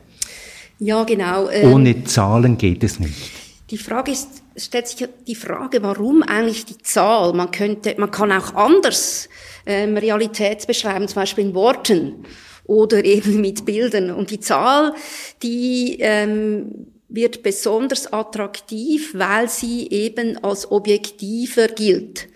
Ja, 0.79 1.03
genau. 1.03 1.49
Ähm, 1.49 1.73
Ohne 1.73 2.05
Zahlen 2.05 2.59
geht 2.59 2.85
es 2.85 3.01
nicht. 3.01 3.33
Die 3.71 3.79
Frage 3.79 4.13
ist, 4.13 4.29
stellt 4.57 4.87
sich 4.87 5.09
die 5.27 5.35
Frage, 5.35 5.83
warum 5.83 6.23
eigentlich 6.23 6.67
die 6.67 6.79
Zahl? 6.79 7.33
Man 7.33 7.51
könnte, 7.51 7.95
man 7.99 8.11
kann 8.11 8.31
auch 8.31 8.55
anders 8.55 9.29
ähm, 9.67 9.97
Realität 9.97 10.67
beschreiben, 10.67 11.09
zum 11.09 11.17
Beispiel 11.17 11.47
in 11.47 11.55
Worten 11.55 12.25
oder 12.65 13.05
eben 13.05 13.41
mit 13.41 13.65
Bildern. 13.65 14.11
Und 14.11 14.31
die 14.31 14.41
Zahl, 14.41 14.95
die 15.43 15.99
ähm, 16.01 16.87
wird 17.09 17.43
besonders 17.43 18.13
attraktiv, 18.13 19.13
weil 19.15 19.49
sie 19.49 19.89
eben 19.89 20.43
als 20.45 20.71
objektiver 20.71 21.69
gilt 21.69 22.29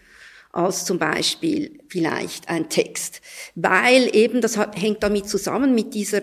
als 0.56 0.84
zum 0.84 0.98
Beispiel 0.98 1.78
vielleicht 1.88 2.48
ein 2.48 2.68
Text. 2.68 3.20
Weil 3.54 4.14
eben, 4.14 4.40
das 4.40 4.58
hängt 4.74 5.02
damit 5.02 5.28
zusammen 5.28 5.74
mit 5.74 5.94
dieser 5.94 6.22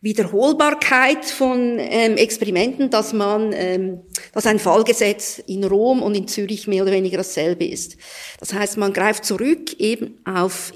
Wiederholbarkeit 0.00 1.24
von 1.24 1.78
ähm, 1.78 2.16
Experimenten, 2.16 2.90
dass 2.90 3.12
man, 3.12 3.52
ähm, 3.52 4.00
dass 4.32 4.46
ein 4.46 4.58
Fallgesetz 4.58 5.42
in 5.46 5.64
Rom 5.64 6.02
und 6.02 6.14
in 6.14 6.28
Zürich 6.28 6.68
mehr 6.68 6.82
oder 6.82 6.92
weniger 6.92 7.16
dasselbe 7.16 7.64
ist. 7.64 7.96
Das 8.38 8.52
heißt, 8.52 8.76
man 8.76 8.92
greift 8.92 9.24
zurück 9.24 9.72
eben 9.80 10.20
auf, 10.24 10.72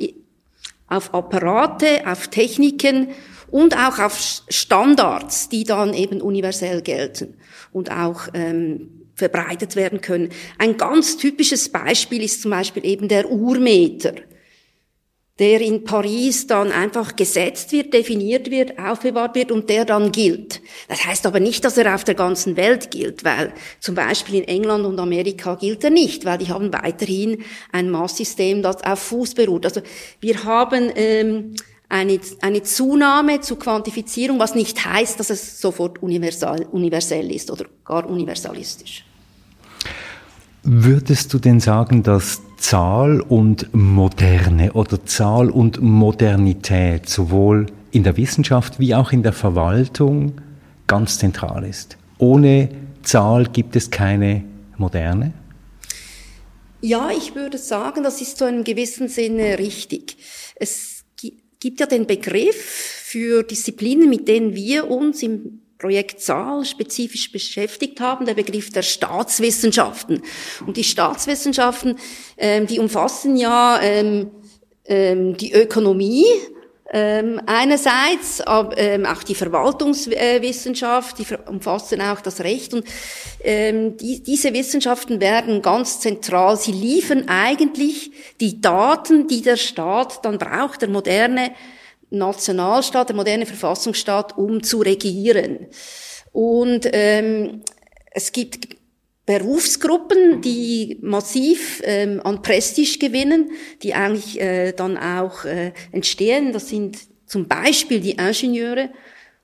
auf 0.88 1.14
Apparate, 1.14 2.02
auf 2.06 2.28
Techniken 2.28 3.08
und 3.50 3.76
auch 3.76 3.98
auf 4.00 4.18
Standards, 4.48 5.48
die 5.50 5.64
dann 5.64 5.94
eben 5.94 6.20
universell 6.20 6.82
gelten 6.82 7.34
und 7.72 7.92
auch 7.92 8.28
ähm, 8.34 9.01
verbreitet 9.22 9.76
werden 9.76 10.00
können. 10.00 10.30
Ein 10.58 10.76
ganz 10.76 11.16
typisches 11.16 11.68
Beispiel 11.68 12.22
ist 12.22 12.42
zum 12.42 12.50
Beispiel 12.50 12.84
eben 12.84 13.06
der 13.08 13.30
Urmeter 13.30 14.14
der 15.38 15.60
in 15.62 15.82
Paris 15.82 16.46
dann 16.46 16.70
einfach 16.70 17.16
gesetzt 17.16 17.72
wird, 17.72 17.94
definiert 17.94 18.50
wird, 18.50 18.78
aufbewahrt 18.78 19.34
wird 19.34 19.50
und 19.50 19.70
der 19.70 19.84
dann 19.84 20.12
gilt. 20.12 20.60
Das 20.88 21.04
heißt 21.04 21.26
aber 21.26 21.40
nicht, 21.40 21.64
dass 21.64 21.78
er 21.78 21.94
auf 21.94 22.04
der 22.04 22.14
ganzen 22.14 22.56
Welt 22.56 22.90
gilt, 22.90 23.24
weil 23.24 23.52
zum 23.80 23.94
Beispiel 23.94 24.36
in 24.36 24.48
England 24.48 24.84
und 24.84 25.00
Amerika 25.00 25.54
gilt 25.54 25.82
er 25.84 25.90
nicht, 25.90 26.26
weil 26.26 26.38
die 26.38 26.48
haben 26.48 26.72
weiterhin 26.72 27.42
ein 27.72 27.90
Masssystem, 27.90 28.62
das 28.62 28.84
auf 28.84 28.98
Fuß 29.00 29.34
beruht. 29.34 29.64
Also 29.64 29.80
wir 30.20 30.44
haben 30.44 30.92
ähm, 30.94 31.54
eine, 31.88 32.20
eine 32.40 32.62
Zunahme 32.62 33.40
zur 33.40 33.58
Quantifizierung, 33.58 34.38
was 34.38 34.54
nicht 34.54 34.84
heißt, 34.84 35.18
dass 35.18 35.30
es 35.30 35.60
sofort 35.60 36.02
universal, 36.02 36.66
universell 36.70 37.30
ist 37.32 37.50
oder 37.50 37.64
gar 37.84 38.08
universalistisch. 38.08 39.04
Würdest 40.64 41.34
du 41.34 41.40
denn 41.40 41.58
sagen, 41.58 42.04
dass 42.04 42.40
Zahl 42.56 43.20
und 43.20 43.74
Moderne 43.74 44.72
oder 44.74 45.04
Zahl 45.04 45.50
und 45.50 45.82
Modernität 45.82 47.08
sowohl 47.08 47.66
in 47.90 48.04
der 48.04 48.16
Wissenschaft 48.16 48.78
wie 48.78 48.94
auch 48.94 49.10
in 49.10 49.24
der 49.24 49.32
Verwaltung 49.32 50.40
ganz 50.86 51.18
zentral 51.18 51.64
ist? 51.64 51.98
Ohne 52.18 52.68
Zahl 53.02 53.46
gibt 53.46 53.74
es 53.74 53.90
keine 53.90 54.44
Moderne? 54.76 55.32
Ja, 56.80 57.10
ich 57.10 57.34
würde 57.34 57.58
sagen, 57.58 58.04
das 58.04 58.20
ist 58.20 58.38
zu 58.38 58.44
einem 58.44 58.62
gewissen 58.62 59.08
Sinne 59.08 59.58
richtig. 59.58 60.16
Es 60.54 61.04
gibt 61.58 61.80
ja 61.80 61.86
den 61.86 62.06
Begriff 62.06 62.56
für 62.56 63.42
Disziplinen, 63.42 64.08
mit 64.08 64.28
denen 64.28 64.54
wir 64.54 64.88
uns 64.88 65.24
im 65.24 65.62
Projekt 65.82 66.20
Saal 66.20 66.64
spezifisch 66.64 67.32
beschäftigt 67.32 68.00
haben, 68.00 68.24
der 68.24 68.34
Begriff 68.34 68.70
der 68.70 68.82
Staatswissenschaften. 68.82 70.22
Und 70.64 70.76
die 70.76 70.84
Staatswissenschaften, 70.84 71.98
ähm, 72.38 72.68
die 72.68 72.78
umfassen 72.78 73.36
ja 73.36 73.80
ähm, 73.82 74.30
ähm, 74.84 75.36
die 75.36 75.52
Ökonomie, 75.52 76.24
ähm, 76.94 77.40
einerseits 77.46 78.42
aber, 78.42 78.78
ähm, 78.78 79.06
auch 79.06 79.24
die 79.24 79.34
Verwaltungswissenschaft, 79.34 81.18
die 81.18 81.26
umfassen 81.48 82.00
auch 82.00 82.20
das 82.20 82.42
Recht 82.42 82.74
und 82.74 82.84
ähm, 83.42 83.96
die, 83.96 84.22
diese 84.22 84.52
Wissenschaften 84.52 85.20
werden 85.20 85.62
ganz 85.62 86.00
zentral. 86.00 86.56
Sie 86.56 86.72
liefern 86.72 87.28
eigentlich 87.28 88.12
die 88.40 88.60
Daten, 88.60 89.26
die 89.26 89.42
der 89.42 89.56
Staat 89.56 90.24
dann 90.24 90.38
braucht, 90.38 90.82
der 90.82 90.90
moderne 90.90 91.52
Nationalstaat, 92.12 93.08
der 93.08 93.16
moderne 93.16 93.46
Verfassungsstaat, 93.46 94.36
um 94.38 94.62
zu 94.62 94.80
regieren. 94.80 95.66
Und 96.32 96.88
ähm, 96.92 97.62
es 98.12 98.32
gibt 98.32 98.76
Berufsgruppen, 99.24 100.42
die 100.42 100.98
massiv 101.00 101.80
ähm, 101.84 102.20
an 102.24 102.42
Prestige 102.42 102.98
gewinnen, 102.98 103.52
die 103.82 103.94
eigentlich 103.94 104.40
äh, 104.40 104.72
dann 104.72 104.98
auch 104.98 105.44
äh, 105.44 105.72
entstehen. 105.92 106.52
Das 106.52 106.68
sind 106.68 106.98
zum 107.26 107.46
Beispiel 107.46 108.00
die 108.00 108.12
Ingenieure, 108.12 108.90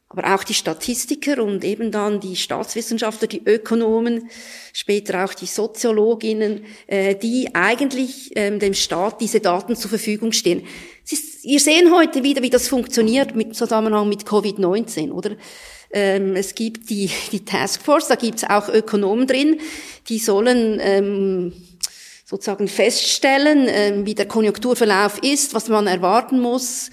aber 0.08 0.34
auch 0.34 0.42
die 0.42 0.54
Statistiker 0.54 1.42
und 1.42 1.64
eben 1.64 1.92
dann 1.92 2.18
die 2.18 2.34
Staatswissenschaftler, 2.34 3.28
die 3.28 3.42
Ökonomen, 3.44 4.30
später 4.72 5.24
auch 5.24 5.34
die 5.34 5.46
Soziologinnen, 5.46 6.64
äh, 6.88 7.14
die 7.14 7.54
eigentlich 7.54 8.32
ähm, 8.34 8.58
dem 8.58 8.74
Staat 8.74 9.20
diese 9.20 9.40
Daten 9.40 9.76
zur 9.76 9.90
Verfügung 9.90 10.32
stehen. 10.32 10.66
Ist, 11.08 11.27
ihr 11.48 11.60
sehen 11.60 11.94
heute 11.94 12.22
wieder, 12.22 12.42
wie 12.42 12.50
das 12.50 12.68
funktioniert 12.68 13.34
mit 13.34 13.56
Zusammenhang 13.56 14.08
mit 14.08 14.24
Covid-19, 14.24 15.10
oder? 15.10 15.30
Ähm, 15.90 16.36
es 16.36 16.54
gibt 16.54 16.90
die, 16.90 17.10
die 17.32 17.46
Taskforce, 17.46 18.08
da 18.08 18.16
gibt 18.16 18.38
es 18.38 18.44
auch 18.44 18.68
Ökonomen 18.68 19.26
drin, 19.26 19.58
die 20.10 20.18
sollen 20.18 20.78
ähm, 20.82 21.54
sozusagen 22.26 22.68
feststellen, 22.68 23.66
ähm, 23.70 24.04
wie 24.04 24.14
der 24.14 24.28
Konjunkturverlauf 24.28 25.22
ist, 25.22 25.54
was 25.54 25.70
man 25.70 25.86
erwarten 25.86 26.38
muss, 26.38 26.90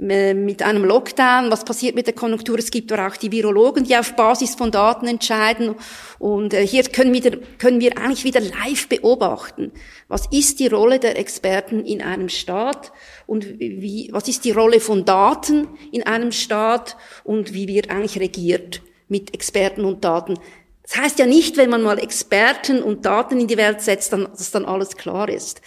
äh, 0.00 0.34
mit 0.34 0.62
einem 0.62 0.84
Lockdown, 0.84 1.52
was 1.52 1.64
passiert 1.64 1.94
mit 1.94 2.08
der 2.08 2.14
Konjunktur. 2.14 2.58
Es 2.58 2.72
gibt 2.72 2.92
auch 2.92 3.16
die 3.16 3.30
Virologen, 3.30 3.84
die 3.84 3.96
auf 3.96 4.16
Basis 4.16 4.56
von 4.56 4.72
Daten 4.72 5.06
entscheiden. 5.06 5.76
Und 6.18 6.54
äh, 6.54 6.66
hier 6.66 6.82
können 6.82 7.12
wir, 7.12 7.40
können 7.58 7.80
wir 7.80 7.96
eigentlich 7.96 8.24
wieder 8.24 8.40
live 8.40 8.88
beobachten, 8.88 9.70
was 10.08 10.26
ist 10.32 10.58
die 10.58 10.66
Rolle 10.66 10.98
der 10.98 11.16
Experten 11.16 11.84
in 11.84 12.02
einem 12.02 12.28
Staat 12.28 12.90
und 13.26 13.58
wie, 13.58 14.08
was 14.12 14.28
ist 14.28 14.44
die 14.44 14.50
Rolle 14.50 14.80
von 14.80 15.04
Daten 15.04 15.68
in 15.90 16.02
einem 16.02 16.32
Staat 16.32 16.96
und 17.24 17.54
wie 17.54 17.68
wird 17.68 17.90
eigentlich 17.90 18.20
regiert 18.20 18.82
mit 19.08 19.34
Experten 19.34 19.84
und 19.84 20.04
Daten. 20.04 20.38
Das 20.82 20.96
heißt 20.96 21.18
ja 21.18 21.26
nicht, 21.26 21.56
wenn 21.56 21.70
man 21.70 21.82
mal 21.82 21.98
Experten 21.98 22.82
und 22.82 23.04
Daten 23.06 23.40
in 23.40 23.46
die 23.46 23.56
Welt 23.56 23.80
setzt, 23.80 24.12
dann, 24.12 24.24
dass 24.24 24.50
dann 24.50 24.64
alles 24.64 24.96
klar 24.96 25.28
ist 25.28 25.60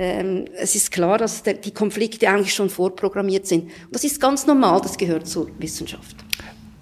ähm, 0.00 0.46
es 0.56 0.74
ist 0.74 0.90
klar, 0.90 1.18
dass 1.18 1.42
der, 1.42 1.54
die 1.54 1.72
Konflikte 1.72 2.28
eigentlich 2.28 2.54
schon 2.54 2.70
vorprogrammiert 2.70 3.46
sind. 3.46 3.64
Und 3.64 3.94
das 3.94 4.02
ist 4.02 4.18
ganz 4.18 4.46
normal, 4.46 4.80
das 4.80 4.96
gehört 4.96 5.26
zur 5.26 5.50
Wissenschaft. 5.58 6.16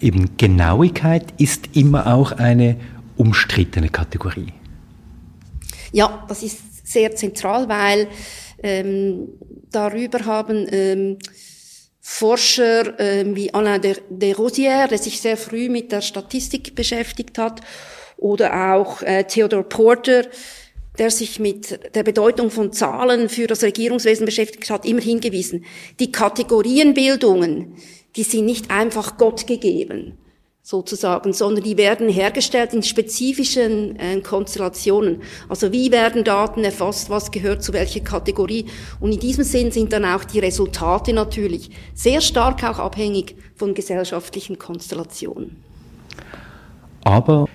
Eben 0.01 0.37
Genauigkeit 0.37 1.25
ist 1.39 1.77
immer 1.77 2.07
auch 2.07 2.33
eine 2.33 2.77
umstrittene 3.17 3.89
Kategorie. 3.89 4.53
Ja, 5.91 6.25
das 6.29 6.45
ist 6.45 6.87
sehr 6.87 7.17
zentral, 7.17 7.69
weil 7.69 8.07
ähm, 8.63 9.29
darüber 9.71 10.25
haben 10.25 10.67
ähm, 10.71 11.19
Forscher 12.01 12.99
ähm, 12.99 13.37
wie 13.37 13.53
Alain 13.53 13.83
de, 13.83 13.97
de 14.09 14.33
Rosière, 14.33 14.89
der 14.89 14.99
sich 14.99 15.21
sehr 15.21 15.37
früh 15.37 15.69
mit 15.69 15.93
der 15.93 16.01
Statistik 16.01 16.75
beschäftigt 16.75 17.39
hat, 17.39 17.61
oder 18.17 18.75
auch 18.75 19.03
äh, 19.03 19.25
Theodore 19.25 19.65
Porter, 19.65 20.27
der 20.99 21.11
sich 21.11 21.39
mit 21.39 21.95
der 21.95 22.03
Bedeutung 22.03 22.51
von 22.51 22.73
Zahlen 22.73 23.29
für 23.29 23.47
das 23.47 23.63
Regierungswesen 23.63 24.27
beschäftigt 24.27 24.69
hat, 24.71 24.85
immer 24.85 25.01
hingewiesen. 25.01 25.65
Die 26.01 26.11
Kategorienbildungen, 26.11 27.77
die 28.17 28.25
sind 28.25 28.47
nicht 28.47 28.71
einfach 28.71 29.17
Gott 29.17 29.47
gegeben, 29.47 30.19
sozusagen, 30.69 31.33
sondern 31.33 31.65
die 31.65 31.79
werden 31.79 32.11
hergestellt 32.11 32.75
in 32.75 32.83
spezifischen 32.83 33.99
äh, 33.99 34.21
Konstellationen. 34.21 35.23
Also 35.49 35.73
wie 35.73 35.91
werden 35.91 36.25
Daten 36.25 36.63
erfasst, 36.63 37.09
was 37.09 37.31
gehört 37.31 37.63
zu 37.63 37.73
welcher 37.73 38.01
Kategorie? 38.01 38.67
Und 39.01 39.13
in 39.13 39.19
diesem 39.19 39.45
Sinn 39.45 39.71
sind 39.71 39.95
dann 39.95 40.05
auch 40.05 40.25
die 40.25 40.41
Resultate 40.41 41.15
natürlich 41.15 41.71
sehr 41.95 42.21
stark 42.21 42.63
auch 42.65 42.79
abhängig 42.81 43.35
von 43.57 43.73
gesellschaftlichen 43.73 44.59
Konstellationen. 44.59 45.57
Aber 47.03 47.49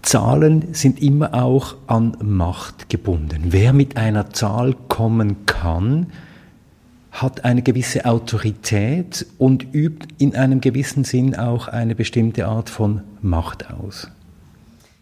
Zahlen 0.00 0.72
sind 0.72 1.02
immer 1.02 1.34
auch 1.34 1.74
an 1.88 2.16
Macht 2.22 2.88
gebunden. 2.88 3.48
Wer 3.48 3.74
mit 3.74 3.98
einer 3.98 4.30
Zahl 4.30 4.74
kommen 4.88 5.44
kann, 5.44 6.10
hat 7.22 7.44
eine 7.44 7.62
gewisse 7.62 8.04
Autorität 8.04 9.26
und 9.38 9.74
übt 9.74 10.06
in 10.18 10.36
einem 10.36 10.60
gewissen 10.60 11.04
Sinn 11.04 11.34
auch 11.34 11.68
eine 11.68 11.94
bestimmte 11.94 12.46
Art 12.46 12.70
von 12.70 13.02
Macht 13.22 13.70
aus. 13.70 14.08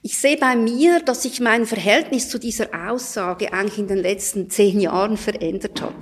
Ich 0.02 0.18
sehe 0.18 0.36
bei 0.36 0.54
mir, 0.54 1.00
dass 1.00 1.22
sich 1.22 1.40
mein 1.40 1.66
Verhältnis 1.66 2.28
zu 2.28 2.38
dieser 2.38 2.68
Aussage 2.88 3.52
eigentlich 3.52 3.78
in 3.78 3.88
den 3.88 3.98
letzten 3.98 4.50
zehn 4.50 4.80
Jahren 4.80 5.16
verändert 5.16 5.80
hat. 5.80 5.94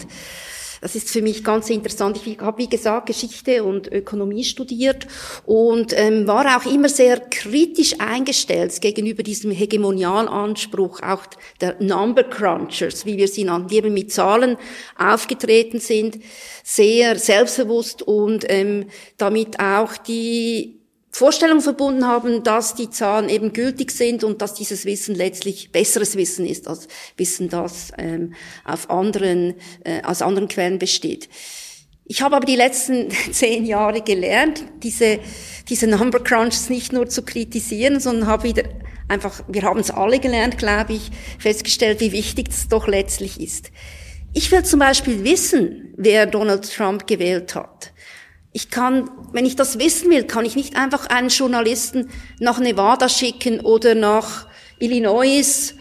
Das 0.82 0.96
ist 0.96 1.10
für 1.10 1.22
mich 1.22 1.44
ganz 1.44 1.70
interessant. 1.70 2.20
Ich 2.26 2.38
habe, 2.40 2.58
wie 2.58 2.68
gesagt, 2.68 3.06
Geschichte 3.06 3.62
und 3.62 3.86
Ökonomie 3.86 4.42
studiert 4.42 5.06
und 5.46 5.96
ähm, 5.96 6.26
war 6.26 6.56
auch 6.56 6.66
immer 6.66 6.88
sehr 6.88 7.20
kritisch 7.20 8.00
eingestellt 8.00 8.80
gegenüber 8.80 9.22
diesem 9.22 9.52
Hegemonialanspruch, 9.52 11.00
auch 11.00 11.22
der 11.60 11.80
Number 11.80 12.24
Crunchers, 12.24 13.06
wie 13.06 13.16
wir 13.16 13.28
sie 13.28 13.44
nannten, 13.44 13.68
die 13.68 13.76
eben 13.76 13.94
mit 13.94 14.12
Zahlen 14.12 14.56
aufgetreten 14.98 15.78
sind, 15.78 16.18
sehr 16.64 17.16
selbstbewusst 17.16 18.02
und 18.02 18.44
ähm, 18.48 18.86
damit 19.18 19.60
auch 19.60 19.96
die 19.96 20.81
Vorstellung 21.14 21.60
verbunden 21.60 22.06
haben, 22.06 22.42
dass 22.42 22.74
die 22.74 22.88
Zahlen 22.88 23.28
eben 23.28 23.52
gültig 23.52 23.90
sind 23.90 24.24
und 24.24 24.40
dass 24.40 24.54
dieses 24.54 24.86
Wissen 24.86 25.14
letztlich 25.14 25.70
besseres 25.70 26.16
Wissen 26.16 26.46
ist 26.46 26.66
als 26.66 26.88
Wissen, 27.18 27.50
das 27.50 27.92
ähm, 27.98 28.32
auf 28.64 28.88
anderen, 28.88 29.54
äh, 29.84 30.02
aus 30.02 30.22
anderen 30.22 30.48
Quellen 30.48 30.78
besteht. 30.78 31.28
Ich 32.06 32.22
habe 32.22 32.36
aber 32.36 32.46
die 32.46 32.56
letzten 32.56 33.10
zehn 33.30 33.66
Jahre 33.66 34.00
gelernt, 34.00 34.64
diese, 34.82 35.18
diese 35.68 35.86
Number 35.86 36.18
Crunches 36.20 36.70
nicht 36.70 36.94
nur 36.94 37.06
zu 37.08 37.22
kritisieren, 37.22 38.00
sondern 38.00 38.26
habe 38.26 38.44
wieder 38.44 38.64
einfach, 39.08 39.44
wir 39.48 39.62
haben 39.62 39.80
es 39.80 39.90
alle 39.90 40.18
gelernt, 40.18 40.56
glaube 40.56 40.94
ich, 40.94 41.10
festgestellt, 41.38 42.00
wie 42.00 42.12
wichtig 42.12 42.48
es 42.48 42.68
doch 42.68 42.88
letztlich 42.88 43.38
ist. 43.38 43.70
Ich 44.32 44.50
will 44.50 44.64
zum 44.64 44.80
Beispiel 44.80 45.24
wissen, 45.24 45.92
wer 45.98 46.24
Donald 46.24 46.74
Trump 46.74 47.06
gewählt 47.06 47.54
hat. 47.54 47.91
Ich 48.54 48.68
kann, 48.68 49.10
wenn 49.32 49.46
ich 49.46 49.56
das 49.56 49.78
wissen 49.78 50.10
will, 50.10 50.24
kann 50.24 50.44
ich 50.44 50.56
nicht 50.56 50.76
einfach 50.76 51.06
einen 51.06 51.30
Journalisten 51.30 52.10
nach 52.38 52.58
Nevada 52.58 53.08
schicken 53.08 53.60
oder 53.60 53.94
nach 53.94 54.46
Illinois 54.78 55.74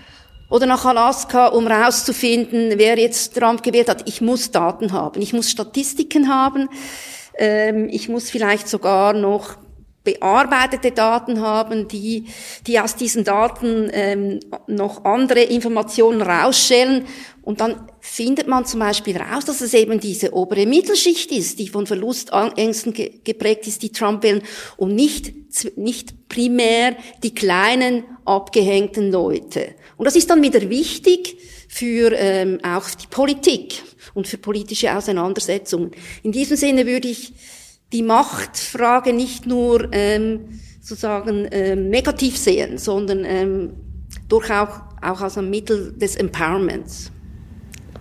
oder 0.50 0.66
nach 0.66 0.86
Alaska, 0.86 1.48
um 1.48 1.68
rauszufinden, 1.68 2.74
wer 2.78 2.98
jetzt 2.98 3.36
Trump 3.36 3.62
gewählt 3.64 3.90
hat. 3.90 4.08
Ich 4.08 4.22
muss 4.22 4.52
Daten 4.52 4.94
haben, 4.94 5.22
ich 5.22 5.34
muss 5.34 5.52
Statistiken 5.52 6.30
haben, 6.30 6.70
ähm, 7.38 7.90
ich 7.90 8.08
muss 8.08 8.30
vielleicht 8.30 8.70
sogar 8.70 9.14
noch 9.14 9.58
bearbeitete 10.04 10.92
Daten 10.92 11.42
haben, 11.42 11.88
die, 11.88 12.26
die 12.66 12.80
aus 12.80 12.96
diesen 12.96 13.24
Daten 13.24 13.90
ähm, 13.94 14.40
noch 14.68 15.06
andere 15.06 15.42
Informationen 15.42 16.22
rausstellen. 16.22 17.06
Und 17.44 17.62
dann 17.62 17.88
findet 18.00 18.48
man 18.48 18.66
zum 18.66 18.80
Beispiel 18.80 19.18
raus, 19.18 19.46
dass 19.46 19.62
es 19.62 19.74
eben 19.74 20.00
diese 20.00 20.34
obere 20.34 20.66
Mittelschicht 20.66 21.32
ist, 21.32 21.60
die 21.60 21.68
von 21.68 21.88
Verlustängsten 21.88 22.94
ge 22.94 23.20
geprägt 23.24 23.68
ist, 23.68 23.84
die 23.84 23.92
Trump 23.92 24.24
wählen, 24.24 24.42
und 24.78 24.96
nicht, 24.96 25.34
nicht 25.78 26.30
primär 26.30 26.96
die 27.24 27.34
kleinen, 27.34 28.04
abgehängten 28.26 29.12
Leute. 29.12 29.76
Und 29.98 30.06
das 30.06 30.16
ist 30.16 30.30
dann 30.30 30.42
wieder 30.42 30.70
wichtig 30.70 31.38
für 31.68 32.12
ähm, 32.14 32.60
auch 32.64 32.90
die 32.90 33.08
Politik 33.08 33.82
und 34.14 34.28
für 34.28 34.38
politische 34.38 34.96
Auseinandersetzungen. 34.96 35.92
In 36.24 36.32
diesem 36.32 36.58
Sinne 36.58 36.86
würde 36.86 37.08
ich 37.08 37.34
die 37.92 38.04
Machtfrage 38.04 39.14
nicht 39.14 39.46
nur 39.46 39.90
ähm, 39.92 40.40
sozusagen 40.82 41.48
ähm, 41.52 41.90
negativ 41.90 42.38
sehen, 42.38 42.78
sondern 42.78 43.24
ähm, 43.26 43.70
durchaus 44.28 44.70
auch 45.02 45.22
als 45.22 45.38
ein 45.38 45.50
Mittel 45.50 45.94
des 45.98 46.16
Empowerments. 46.16 47.12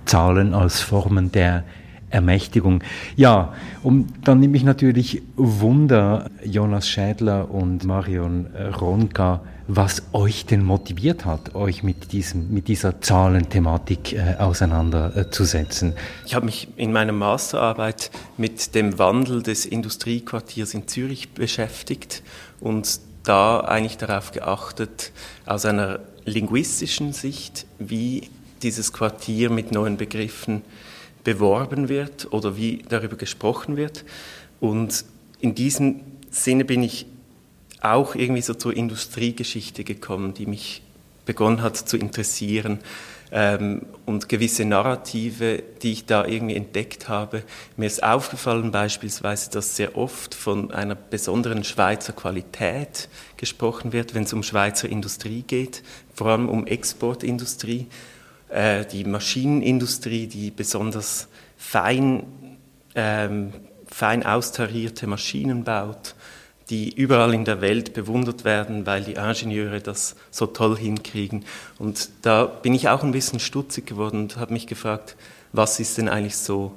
Zahlen 0.06 0.54
als 0.54 0.80
Formen 0.80 1.30
der 1.32 1.64
Ermächtigung. 2.10 2.82
Ja, 3.16 3.52
und 3.82 4.08
dann 4.24 4.40
nehme 4.40 4.56
ich 4.56 4.64
natürlich 4.64 5.22
Wunder, 5.36 6.28
Jonas 6.44 6.88
Schädler 6.88 7.50
und 7.50 7.84
Marion 7.84 8.46
Ronka, 8.80 9.42
was 9.76 10.02
euch 10.12 10.46
denn 10.46 10.64
motiviert 10.64 11.24
hat, 11.24 11.54
euch 11.54 11.82
mit, 11.82 12.12
diesem, 12.12 12.52
mit 12.52 12.66
dieser 12.66 13.00
Zahlenthematik 13.00 14.12
äh, 14.14 14.34
auseinanderzusetzen. 14.38 15.94
Ich 16.26 16.34
habe 16.34 16.46
mich 16.46 16.68
in 16.76 16.92
meiner 16.92 17.12
Masterarbeit 17.12 18.10
mit 18.36 18.74
dem 18.74 18.98
Wandel 18.98 19.42
des 19.42 19.66
Industriequartiers 19.66 20.74
in 20.74 20.88
Zürich 20.88 21.30
beschäftigt 21.30 22.22
und 22.58 23.00
da 23.22 23.60
eigentlich 23.60 23.96
darauf 23.96 24.32
geachtet, 24.32 25.12
aus 25.46 25.64
einer 25.64 26.00
linguistischen 26.24 27.12
Sicht, 27.12 27.66
wie 27.78 28.28
dieses 28.62 28.92
Quartier 28.92 29.50
mit 29.50 29.72
neuen 29.72 29.96
Begriffen 29.96 30.62
beworben 31.22 31.88
wird 31.88 32.32
oder 32.32 32.56
wie 32.56 32.82
darüber 32.88 33.16
gesprochen 33.16 33.76
wird. 33.76 34.04
Und 34.58 35.04
in 35.40 35.54
diesem 35.54 36.00
Sinne 36.30 36.64
bin 36.64 36.82
ich 36.82 37.06
auch 37.80 38.14
irgendwie 38.14 38.42
so 38.42 38.54
zur 38.54 38.76
Industriegeschichte 38.76 39.84
gekommen, 39.84 40.34
die 40.34 40.46
mich 40.46 40.82
begonnen 41.24 41.62
hat 41.62 41.76
zu 41.76 41.96
interessieren 41.96 42.80
ähm, 43.32 43.82
und 44.06 44.28
gewisse 44.28 44.64
Narrative, 44.64 45.62
die 45.82 45.92
ich 45.92 46.06
da 46.06 46.24
irgendwie 46.26 46.56
entdeckt 46.56 47.08
habe. 47.08 47.42
Mir 47.76 47.86
ist 47.86 48.02
aufgefallen 48.02 48.70
beispielsweise, 48.70 49.50
dass 49.50 49.76
sehr 49.76 49.96
oft 49.96 50.34
von 50.34 50.72
einer 50.72 50.94
besonderen 50.94 51.64
Schweizer 51.64 52.12
Qualität 52.12 53.08
gesprochen 53.36 53.92
wird, 53.92 54.14
wenn 54.14 54.24
es 54.24 54.32
um 54.32 54.42
Schweizer 54.42 54.88
Industrie 54.88 55.42
geht, 55.42 55.82
vor 56.14 56.28
allem 56.28 56.48
um 56.48 56.66
Exportindustrie, 56.66 57.86
äh, 58.48 58.84
die 58.84 59.04
Maschinenindustrie, 59.04 60.26
die 60.26 60.50
besonders 60.50 61.28
fein, 61.56 62.24
ähm, 62.94 63.52
fein 63.86 64.26
austarierte 64.26 65.06
Maschinen 65.06 65.64
baut 65.64 66.14
die 66.70 66.94
überall 66.94 67.34
in 67.34 67.44
der 67.44 67.60
Welt 67.60 67.92
bewundert 67.94 68.44
werden, 68.44 68.86
weil 68.86 69.02
die 69.02 69.14
Ingenieure 69.14 69.80
das 69.80 70.14
so 70.30 70.46
toll 70.46 70.78
hinkriegen. 70.78 71.44
Und 71.78 72.10
da 72.22 72.44
bin 72.44 72.74
ich 72.74 72.88
auch 72.88 73.02
ein 73.02 73.10
bisschen 73.10 73.40
stutzig 73.40 73.86
geworden 73.86 74.20
und 74.22 74.36
habe 74.36 74.52
mich 74.52 74.68
gefragt, 74.68 75.16
was 75.52 75.80
ist 75.80 75.98
denn 75.98 76.08
eigentlich 76.08 76.36
so 76.36 76.72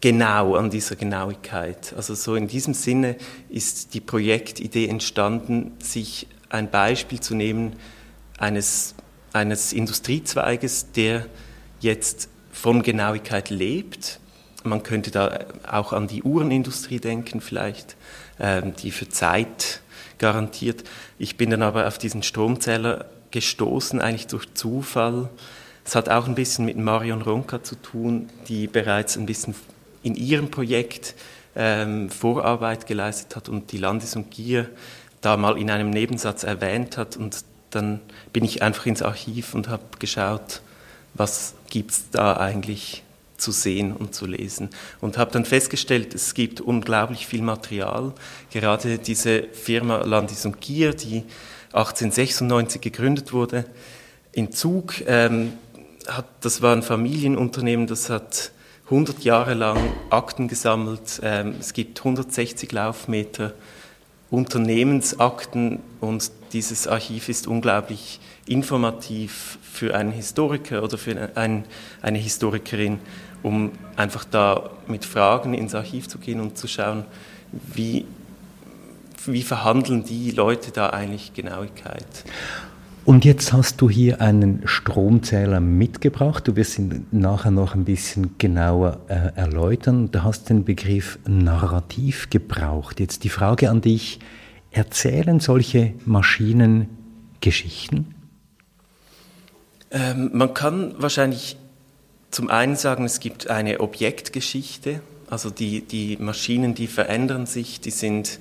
genau 0.00 0.54
an 0.54 0.70
dieser 0.70 0.94
Genauigkeit? 0.94 1.92
Also 1.96 2.14
so 2.14 2.36
in 2.36 2.46
diesem 2.46 2.72
Sinne 2.72 3.16
ist 3.48 3.94
die 3.94 4.00
Projektidee 4.00 4.86
entstanden, 4.86 5.72
sich 5.80 6.28
ein 6.48 6.70
Beispiel 6.70 7.18
zu 7.18 7.34
nehmen 7.34 7.74
eines, 8.38 8.94
eines 9.32 9.72
Industriezweiges, 9.72 10.92
der 10.92 11.26
jetzt 11.80 12.28
von 12.52 12.84
Genauigkeit 12.84 13.50
lebt. 13.50 14.20
Man 14.62 14.84
könnte 14.84 15.10
da 15.10 15.46
auch 15.68 15.92
an 15.92 16.06
die 16.06 16.22
Uhrenindustrie 16.22 17.00
denken 17.00 17.40
vielleicht 17.40 17.96
die 18.38 18.90
für 18.90 19.08
Zeit 19.08 19.80
garantiert. 20.18 20.84
Ich 21.18 21.36
bin 21.36 21.50
dann 21.50 21.62
aber 21.62 21.86
auf 21.86 21.98
diesen 21.98 22.22
Stromzähler 22.22 23.06
gestoßen, 23.30 24.00
eigentlich 24.00 24.26
durch 24.26 24.52
Zufall. 24.54 25.28
Es 25.84 25.94
hat 25.94 26.08
auch 26.08 26.26
ein 26.26 26.34
bisschen 26.34 26.64
mit 26.64 26.76
Marion 26.76 27.22
Ronka 27.22 27.62
zu 27.62 27.76
tun, 27.76 28.30
die 28.48 28.66
bereits 28.66 29.16
ein 29.16 29.26
bisschen 29.26 29.54
in 30.02 30.14
ihrem 30.14 30.50
Projekt 30.50 31.14
ähm, 31.56 32.10
Vorarbeit 32.10 32.86
geleistet 32.86 33.36
hat 33.36 33.48
und 33.48 33.70
die 33.72 33.78
Landes- 33.78 34.16
und 34.16 34.30
Gier 34.30 34.68
da 35.20 35.36
mal 35.36 35.58
in 35.58 35.70
einem 35.70 35.90
Nebensatz 35.90 36.42
erwähnt 36.42 36.96
hat. 36.96 37.16
Und 37.16 37.44
dann 37.70 38.00
bin 38.32 38.44
ich 38.44 38.62
einfach 38.62 38.86
ins 38.86 39.02
Archiv 39.02 39.54
und 39.54 39.68
habe 39.68 39.84
geschaut, 39.98 40.60
was 41.14 41.54
gibt 41.70 41.92
es 41.92 42.10
da 42.10 42.36
eigentlich 42.36 43.03
zu 43.44 43.52
sehen 43.52 43.92
und 43.92 44.14
zu 44.14 44.26
lesen. 44.26 44.70
Und 45.00 45.18
habe 45.18 45.30
dann 45.30 45.44
festgestellt, 45.44 46.14
es 46.14 46.34
gibt 46.34 46.60
unglaublich 46.60 47.26
viel 47.26 47.42
Material. 47.42 48.12
Gerade 48.50 48.98
diese 48.98 49.44
Firma 49.52 49.98
Landis 49.98 50.46
und 50.46 50.60
Gier, 50.60 50.94
die 50.94 51.24
1896 51.72 52.80
gegründet 52.80 53.32
wurde, 53.32 53.66
in 54.32 54.50
Zug, 54.50 54.94
ähm, 55.06 55.52
hat, 56.08 56.26
das 56.40 56.62
war 56.62 56.74
ein 56.74 56.82
Familienunternehmen, 56.82 57.86
das 57.86 58.08
hat 58.10 58.50
100 58.86 59.24
Jahre 59.24 59.54
lang 59.54 59.78
Akten 60.10 60.48
gesammelt. 60.48 61.20
Ähm, 61.22 61.54
es 61.60 61.72
gibt 61.72 61.98
160 61.98 62.72
Laufmeter 62.72 63.52
Unternehmensakten 64.30 65.80
und 66.00 66.30
dieses 66.52 66.88
Archiv 66.88 67.28
ist 67.28 67.46
unglaublich 67.46 68.20
informativ 68.46 69.58
für 69.62 69.94
einen 69.94 70.12
Historiker 70.12 70.82
oder 70.82 70.98
für 70.98 71.36
ein, 71.36 71.64
eine 72.02 72.18
Historikerin, 72.18 72.98
um 73.44 73.72
einfach 73.94 74.24
da 74.24 74.70
mit 74.88 75.04
Fragen 75.04 75.54
ins 75.54 75.74
Archiv 75.74 76.08
zu 76.08 76.18
gehen 76.18 76.40
und 76.40 76.56
zu 76.56 76.66
schauen, 76.66 77.04
wie, 77.52 78.06
wie 79.26 79.42
verhandeln 79.42 80.02
die 80.02 80.30
Leute 80.30 80.72
da 80.72 80.90
eigentlich 80.90 81.34
Genauigkeit. 81.34 82.06
Und 83.04 83.26
jetzt 83.26 83.52
hast 83.52 83.82
du 83.82 83.90
hier 83.90 84.22
einen 84.22 84.62
Stromzähler 84.64 85.60
mitgebracht. 85.60 86.48
Du 86.48 86.56
wirst 86.56 86.78
ihn 86.78 87.06
nachher 87.10 87.50
noch 87.50 87.74
ein 87.74 87.84
bisschen 87.84 88.38
genauer 88.38 89.00
äh, 89.08 89.36
erläutern. 89.36 90.10
Du 90.10 90.22
hast 90.22 90.48
den 90.48 90.64
Begriff 90.64 91.18
Narrativ 91.28 92.30
gebraucht. 92.30 92.98
Jetzt 92.98 93.24
die 93.24 93.28
Frage 93.28 93.68
an 93.68 93.82
dich. 93.82 94.20
Erzählen 94.70 95.38
solche 95.38 95.92
Maschinen 96.06 96.88
Geschichten? 97.42 98.14
Ähm, 99.90 100.30
man 100.32 100.54
kann 100.54 100.94
wahrscheinlich 100.96 101.58
zum 102.34 102.50
einen 102.50 102.74
sagen, 102.74 103.04
es 103.04 103.20
gibt 103.20 103.48
eine 103.48 103.78
Objektgeschichte, 103.78 105.00
also 105.30 105.50
die, 105.50 105.82
die 105.82 106.16
Maschinen, 106.16 106.74
die 106.74 106.88
verändern 106.88 107.46
sich, 107.46 107.80
die 107.80 107.92
sind 107.92 108.40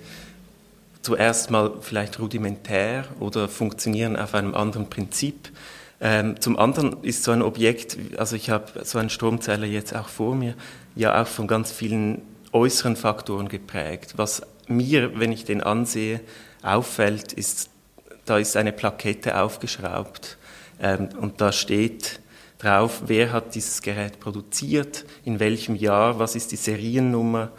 zuerst 1.04 1.52
mal 1.52 1.74
vielleicht 1.82 2.20
rudimentär 2.20 3.06
oder 3.20 3.48
funktionieren 3.48 4.16
auf 4.16 4.34
einem 4.34 4.56
anderen 4.56 4.90
Prinzip. 4.90 5.52
Ähm, 6.02 6.42
zum 6.42 6.58
anderen 6.58 7.04
ist 7.04 7.24
so 7.24 7.34
ein 7.34 7.44
Objekt, 7.44 7.98
also 8.18 8.36
ich 8.36 8.50
habe 8.50 8.84
so 8.84 8.98
einen 8.98 9.12
Stromzähler 9.12 9.68
jetzt 9.68 9.96
auch 9.96 10.08
vor 10.08 10.34
mir, 10.34 10.56
ja 10.96 11.22
auch 11.22 11.28
von 11.28 11.46
ganz 11.46 11.72
vielen 11.72 12.24
äußeren 12.52 12.96
Faktoren 12.96 13.48
geprägt. 13.48 14.14
Was 14.16 14.42
mir, 14.68 15.20
wenn 15.20 15.32
ich 15.32 15.46
den 15.46 15.62
ansehe, 15.62 16.20
auffällt, 16.64 17.32
ist, 17.34 17.70
da 18.26 18.40
ist 18.40 18.58
eine 18.58 18.72
Plakette 18.72 19.40
aufgeschraubt 19.40 20.38
ähm, 20.82 21.10
und 21.22 21.42
da 21.42 21.52
steht 21.52 22.23
drauf, 22.64 23.04
wer 23.08 23.32
hat 23.32 23.56
dieses 23.56 23.82
Gerät 23.82 24.20
produziert, 24.20 25.06
in 25.26 25.40
welchem 25.40 25.76
Jahr, 25.76 26.20
was 26.20 26.36
ist 26.36 26.52
die 26.52 26.56
Seriennummer, 26.56 27.52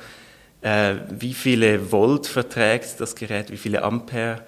äh, 0.63 0.95
wie 1.11 1.35
viele 1.35 1.93
Volt 1.93 2.27
verträgt 2.27 3.01
das 3.01 3.15
Gerät, 3.15 3.51
wie 3.51 3.57
viele 3.57 3.83
Ampere. 3.83 4.43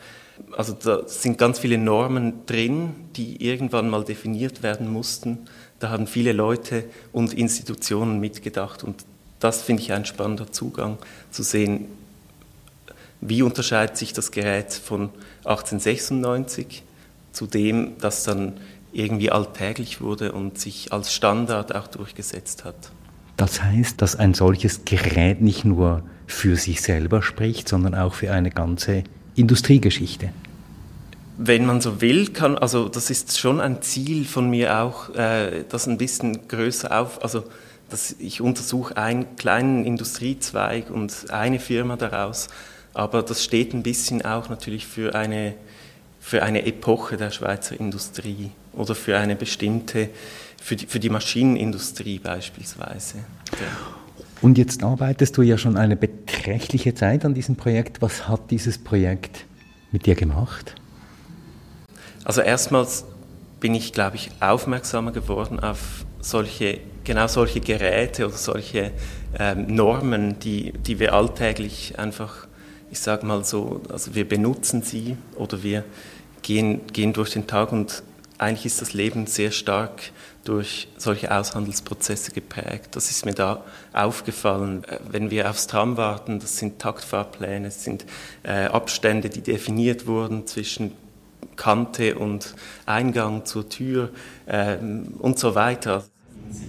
Also 0.57 0.73
da 0.73 1.07
sind 1.07 1.39
ganz 1.39 1.59
viele 1.59 1.79
Normen 1.79 2.47
drin, 2.47 2.95
die 3.17 3.45
irgendwann 3.45 3.89
mal 3.89 4.05
definiert 4.05 4.63
werden 4.63 4.91
mussten. 4.91 5.47
Da 5.79 5.91
haben 5.91 6.07
viele 6.07 6.33
Leute 6.33 6.85
und 7.13 7.35
Institutionen 7.35 8.21
mitgedacht 8.21 8.83
und 8.83 9.05
das 9.41 9.63
finde 9.63 9.83
ich 9.83 9.93
ein 9.93 10.07
spannender 10.07 10.51
Zugang 10.51 10.99
zu 11.31 11.43
sehen, 11.43 11.87
wie 13.21 13.43
unterscheidet 13.43 13.97
sich 13.97 14.13
das 14.13 14.31
Gerät 14.31 14.73
von 14.73 15.11
1896 15.45 16.83
zu 17.33 17.47
dem, 17.47 17.99
das 17.99 18.25
dann 18.25 18.55
irgendwie 18.97 19.31
alltäglich 19.31 20.01
wurde 20.01 20.33
und 20.33 20.59
sich 20.59 20.93
als 20.93 21.13
Standard 21.13 21.75
auch 21.75 21.87
durchgesetzt 21.87 22.65
hat. 22.65 22.77
Das 23.37 23.63
heißt, 23.63 24.01
dass 24.01 24.17
ein 24.17 24.35
solches 24.35 24.85
Gerät 24.85 25.43
nicht 25.43 25.65
nur 25.65 26.03
für 26.27 26.57
sich 26.57 26.81
selber 26.81 27.23
spricht, 27.23 27.69
sondern 27.69 27.95
auch 27.95 28.15
für 28.15 28.33
eine 28.33 28.51
ganze 28.51 29.05
Industriegeschichte. 29.35 30.31
Wenn 31.39 31.67
man 31.67 31.83
so 31.83 32.01
will, 32.01 32.29
kann, 32.29 32.57
also 32.57 32.89
das 32.89 33.11
ist 33.11 33.39
schon 33.39 33.61
ein 33.61 33.83
Ziel 33.83 34.25
von 34.25 34.49
mir 34.49 34.79
auch, 34.81 35.15
äh, 35.15 35.65
das 35.69 35.87
ein 35.87 35.99
bisschen 35.99 36.49
größer 36.49 36.99
auf, 36.99 37.23
also 37.23 37.45
dass 37.91 38.17
ich 38.19 38.41
untersuche 38.41 38.97
einen 38.97 39.37
kleinen 39.37 39.85
Industriezweig 39.85 40.91
und 40.91 41.31
eine 41.31 41.61
Firma 41.61 41.97
daraus, 41.97 42.49
aber 42.95 43.23
das 43.23 43.45
steht 43.45 43.75
ein 43.75 43.83
bisschen 43.83 44.25
auch 44.25 44.49
natürlich 44.49 44.87
für 44.87 45.15
eine, 45.15 45.55
für 46.19 46.43
eine 46.43 46.65
Epoche 46.65 47.19
der 47.19 47.31
Schweizer 47.31 47.79
Industrie 47.79 48.51
oder 48.77 48.95
für 48.95 49.19
eine 49.19 49.37
bestimmte, 49.37 50.11
für 50.63 50.77
die, 50.77 50.87
für 50.87 51.01
die 51.01 51.11
Maschinenindustrie 51.11 52.19
beispielsweise. 52.19 53.19
Und 54.43 54.59
jetzt 54.59 54.83
arbeitest 54.83 55.37
du 55.37 55.43
ja 55.43 55.59
schon 55.59 55.77
eine 55.77 55.97
beträchtliche 55.97 56.95
Zeit 56.95 57.25
an 57.25 57.35
diesem 57.35 57.57
Projekt. 57.57 58.03
Was 58.03 58.29
hat 58.29 58.51
dieses 58.51 58.79
Projekt 58.79 59.45
mit 59.93 60.07
dir 60.07 60.15
gemacht? 60.15 60.75
Also 62.25 62.43
erstmals 62.43 63.05
bin 63.61 63.75
ich, 63.75 63.93
glaube 63.93 64.17
ich, 64.17 64.31
aufmerksamer 64.41 65.13
geworden 65.13 65.61
auf 65.61 66.05
solche, 66.21 66.81
genau 67.05 67.29
solche 67.29 67.61
Geräte 67.61 68.27
oder 68.27 68.37
solche 68.37 68.91
ähm, 69.39 69.75
Normen, 69.75 70.39
die, 70.41 70.73
die 70.73 70.99
wir 70.99 71.15
alltäglich 71.15 71.99
einfach, 71.99 72.47
ich 72.91 72.99
sage 72.99 73.25
mal 73.25 73.45
so, 73.45 73.81
also 73.89 74.15
wir 74.15 74.29
benutzen 74.29 74.83
sie 74.83 75.17
oder 75.37 75.63
wir 75.63 75.85
gehen, 76.43 76.81
gehen 76.93 77.13
durch 77.13 77.31
den 77.31 77.47
Tag 77.47 77.73
und 77.73 78.03
eigentlich 78.39 78.67
ist 78.67 78.81
das 78.81 78.93
Leben 78.93 79.27
sehr 79.27 79.51
stark 79.51 80.13
durch 80.45 80.89
solche 80.97 81.35
Aushandelsprozesse 81.35 82.31
geprägt. 82.33 82.91
Das 82.93 83.11
ist 83.11 83.25
mir 83.25 83.35
da 83.35 83.65
aufgefallen. 83.93 84.85
Äh, 84.85 84.99
wenn 85.11 85.31
wir 85.31 85.51
aufs 85.51 85.67
Tram 85.67 85.97
warten, 85.97 86.39
das 86.39 86.59
sind 86.59 86.79
Taktfahrpläne, 86.79 87.69
es 87.69 87.85
sind 87.85 88.07
äh, 88.43 88.67
Abstände, 88.67 89.29
die 89.29 89.41
definiert 89.41 90.07
wurden 90.07 90.47
zwischen 90.47 90.93
Kante 91.57 92.19
und 92.19 92.55
Eingang 92.85 93.45
zur 93.45 93.69
Tür 93.69 94.11
äh, 94.47 94.77
und 94.77 95.39
so 95.39 95.55
weiter. 95.55 96.05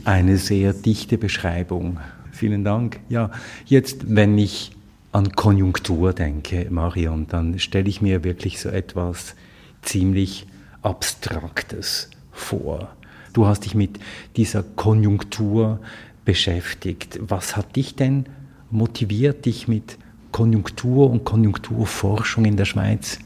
Eine 0.06 0.38
sehr 0.38 0.73
dichte 0.73 1.17
Beschreibung. 1.17 1.99
Vielen 2.32 2.63
Dank. 2.63 2.99
Ja, 3.10 3.32
jetzt, 3.65 4.15
wenn 4.15 4.38
ich 4.38 4.71
an 5.12 5.32
Konjunktur 5.34 6.13
denke, 6.13 6.67
Marion, 6.69 7.27
dann 7.27 7.60
stelle 7.60 7.89
ich 7.89 8.01
mir 8.01 8.23
wirklich 8.23 8.60
so 8.60 8.69
etwas 8.69 9.36
ziemlich 9.82 10.47
Abstraktes 10.82 12.10
vor. 12.32 12.90
Du 13.34 13.46
hast 13.46 13.66
dich 13.66 13.76
mit 13.76 14.00
dieser 14.36 14.63
Konjunktur 14.63 15.80
beschäftigt. 16.26 17.20
Was 17.22 17.56
hat 17.56 17.76
dich 17.76 17.96
denn 17.96 18.26
motiviert, 18.72 19.46
dich 19.46 19.68
mit 19.68 19.98
Konjunktur 20.32 21.10
und 21.10 21.24
Konjunkturforschung 21.24 22.46
in 22.46 22.58
der 22.58 22.66
Schweiz 22.66 23.20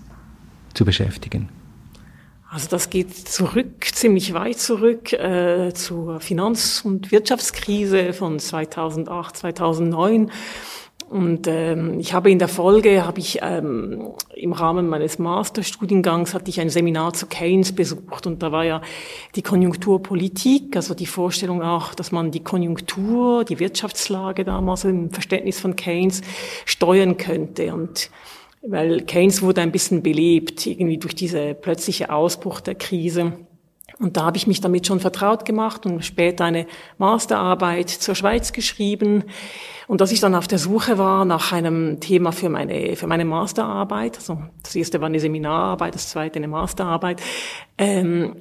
zu 0.74 0.86
beschäftigen? 0.86 1.50
Also 2.50 2.68
das 2.68 2.90
geht 2.90 3.16
zurück, 3.16 3.86
ziemlich 3.94 4.34
weit 4.34 4.60
zurück 4.60 5.14
äh, 5.14 5.74
zur 5.74 6.20
Finanz- 6.20 6.82
und 6.84 7.10
Wirtschaftskrise 7.12 8.12
von 8.12 8.40
2008, 8.40 9.38
2009. 9.38 10.32
Und 11.12 11.45
ähm, 11.45 12.00
ich 12.00 12.13
habe 12.13 12.32
in 12.32 12.39
der 12.39 12.47
Folge, 12.47 13.06
habe 13.06 13.19
ich 13.19 13.39
ähm, 13.41 14.13
im 14.34 14.54
Rahmen 14.54 14.88
meines 14.88 15.19
Masterstudiengangs, 15.19 16.34
hatte 16.34 16.50
ich 16.50 16.62
ein 16.62 16.69
Seminar 16.69 17.12
zu 17.12 17.26
Keynes 17.26 17.74
besucht 17.74 18.28
und 18.28 18.41
da 18.41 18.54
war 18.54 18.63
ja 18.63 18.82
die 19.36 19.41
Konjunkturpolitik, 19.41 20.74
also 20.78 20.93
die 20.93 21.06
Vorstellung 21.06 21.63
auch, 21.63 21.93
dass 21.95 22.13
man 22.13 22.32
die 22.32 22.39
Konjunktur, 22.39 23.43
die 23.43 23.60
Wirtschaftslage 23.60 24.45
damals 24.45 24.86
im 24.86 25.12
Verständnis 25.12 25.60
von 25.60 25.76
Keynes 25.76 26.21
steuern 26.63 27.17
könnte. 27.17 27.74
Und 27.74 28.10
weil 28.62 29.02
Keynes 29.02 29.41
wurde 29.41 29.60
ein 29.60 29.74
bisschen 29.74 30.04
belebt, 30.04 30.65
irgendwie 30.65 30.97
durch 30.97 31.13
diese 31.13 31.56
plötzliche 31.56 32.10
Ausbruch 32.10 32.62
der 32.62 32.76
Krise. 32.76 33.34
Und 34.02 34.18
da 34.18 34.26
habe 34.26 34.38
ich 34.38 34.48
mich 34.48 34.62
damit 34.62 34.88
schon 34.88 35.00
vertraut 35.00 35.46
gemacht 35.46 35.86
und 35.86 36.04
später 36.04 36.46
eine 36.46 36.66
Masterarbeit 36.98 37.90
zur 37.90 38.16
Schweiz 38.16 38.52
geschrieben. 38.52 39.26
Und 39.88 40.02
dass 40.02 40.12
ich 40.12 40.20
dann 40.20 40.34
auf 40.34 40.48
der 40.48 40.58
Suche 40.58 40.98
war 40.98 41.24
nach 41.24 41.52
einem 41.52 42.00
Thema 42.00 42.32
für 42.32 42.50
meine, 42.50 42.96
für 42.96 43.06
meine 43.06 43.26
Masterarbeit, 43.26 44.18
also 44.18 44.40
das 44.64 44.76
erste 44.76 45.02
war 45.02 45.08
eine 45.08 45.20
Seminararbeit, 45.20 45.94
das 45.94 46.10
zweite 46.10 46.38
eine 46.38 46.48
Masterarbeit, 46.48 47.22
ähm, 47.78 48.36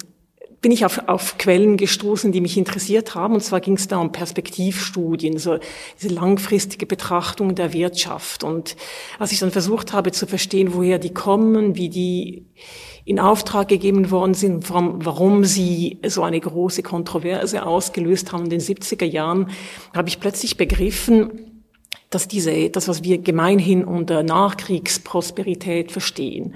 bin 0.60 0.72
ich 0.72 0.84
auf, 0.84 1.08
auf 1.08 1.38
Quellen 1.38 1.76
gestoßen, 1.76 2.32
die 2.32 2.40
mich 2.40 2.58
interessiert 2.58 3.14
haben. 3.14 3.34
Und 3.34 3.40
zwar 3.40 3.60
ging 3.60 3.74
es 3.74 3.88
da 3.88 3.98
um 3.98 4.12
Perspektivstudien, 4.12 5.38
so 5.38 5.58
diese 6.00 6.12
langfristige 6.12 6.86
Betrachtung 6.86 7.54
der 7.54 7.72
Wirtschaft. 7.72 8.44
Und 8.44 8.76
als 9.18 9.32
ich 9.32 9.38
dann 9.38 9.50
versucht 9.50 9.92
habe 9.92 10.12
zu 10.12 10.26
verstehen, 10.26 10.74
woher 10.74 10.98
die 10.98 11.14
kommen, 11.14 11.76
wie 11.76 11.88
die 11.88 12.46
in 13.06 13.18
Auftrag 13.18 13.68
gegeben 13.68 14.10
worden 14.10 14.34
sind, 14.34 14.70
warum 14.70 15.44
sie 15.44 15.98
so 16.06 16.22
eine 16.22 16.38
große 16.38 16.82
Kontroverse 16.82 17.64
ausgelöst 17.64 18.32
haben 18.32 18.44
in 18.44 18.50
den 18.50 18.60
70er 18.60 19.06
Jahren, 19.06 19.50
habe 19.94 20.08
ich 20.08 20.20
plötzlich 20.20 20.58
begriffen, 20.58 21.62
dass 22.10 22.28
diese, 22.28 22.68
das, 22.70 22.88
was 22.88 23.02
wir 23.02 23.18
gemeinhin 23.18 23.84
unter 23.84 24.22
Nachkriegsprosperität 24.22 25.92
verstehen, 25.92 26.54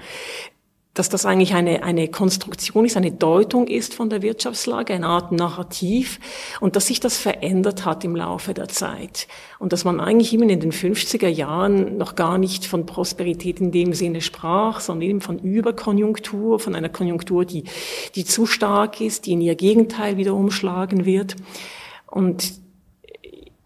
dass 0.95 1.09
das 1.09 1.25
eigentlich 1.25 1.53
eine, 1.53 1.83
eine 1.83 2.07
Konstruktion 2.07 2.85
ist, 2.85 2.97
eine 2.97 3.11
Deutung 3.11 3.67
ist 3.67 3.93
von 3.93 4.09
der 4.09 4.21
Wirtschaftslage, 4.21 4.93
eine 4.93 5.07
Art 5.07 5.33
Narrativ 5.33 6.19
und 6.61 6.75
dass 6.75 6.87
sich 6.87 7.01
das 7.01 7.17
verändert 7.17 7.85
hat 7.85 8.03
im 8.05 8.15
Laufe 8.15 8.53
der 8.53 8.69
Zeit 8.69 9.27
und 9.59 9.73
dass 9.73 9.83
man 9.83 9.99
eigentlich 9.99 10.33
immer 10.33 10.49
in 10.49 10.61
den 10.61 10.71
50er 10.71 11.27
Jahren 11.27 11.97
noch 11.97 12.15
gar 12.15 12.37
nicht 12.37 12.65
von 12.65 12.85
Prosperität 12.85 13.59
in 13.59 13.71
dem 13.71 13.93
Sinne 13.93 14.21
sprach, 14.21 14.79
sondern 14.79 15.09
eben 15.09 15.21
von 15.21 15.37
Überkonjunktur, 15.37 16.59
von 16.59 16.75
einer 16.75 16.89
Konjunktur, 16.89 17.43
die, 17.43 17.65
die 18.15 18.23
zu 18.23 18.45
stark 18.45 19.01
ist, 19.01 19.25
die 19.25 19.33
in 19.33 19.41
ihr 19.41 19.55
Gegenteil 19.55 20.15
wieder 20.15 20.33
umschlagen 20.33 21.05
wird. 21.05 21.35
Und 22.07 22.53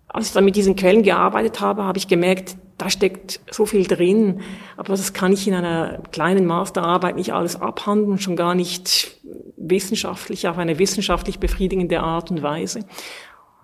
als 0.07 0.27
ich 0.27 0.33
dann 0.33 0.45
mit 0.45 0.55
diesen 0.55 0.75
Quellen 0.75 1.03
gearbeitet 1.03 1.61
habe, 1.61 1.83
habe 1.83 1.99
ich 1.99 2.07
gemerkt, 2.07 2.55
da 2.79 2.89
steckt 2.89 3.41
so 3.51 3.65
viel 3.65 3.85
drin, 3.85 4.39
aber 4.77 4.89
das 4.89 5.13
kann 5.13 5.33
ich 5.33 5.47
in 5.47 5.53
einer 5.53 6.01
kleinen 6.11 6.45
Masterarbeit 6.45 7.17
nicht 7.17 7.33
alles 7.33 7.59
abhandeln, 7.59 8.19
schon 8.19 8.37
gar 8.37 8.55
nicht 8.55 9.19
wissenschaftlich, 9.57 10.47
auf 10.47 10.57
eine 10.57 10.79
wissenschaftlich 10.79 11.39
befriedigende 11.39 11.99
Art 11.99 12.31
und 12.31 12.41
Weise. 12.41 12.85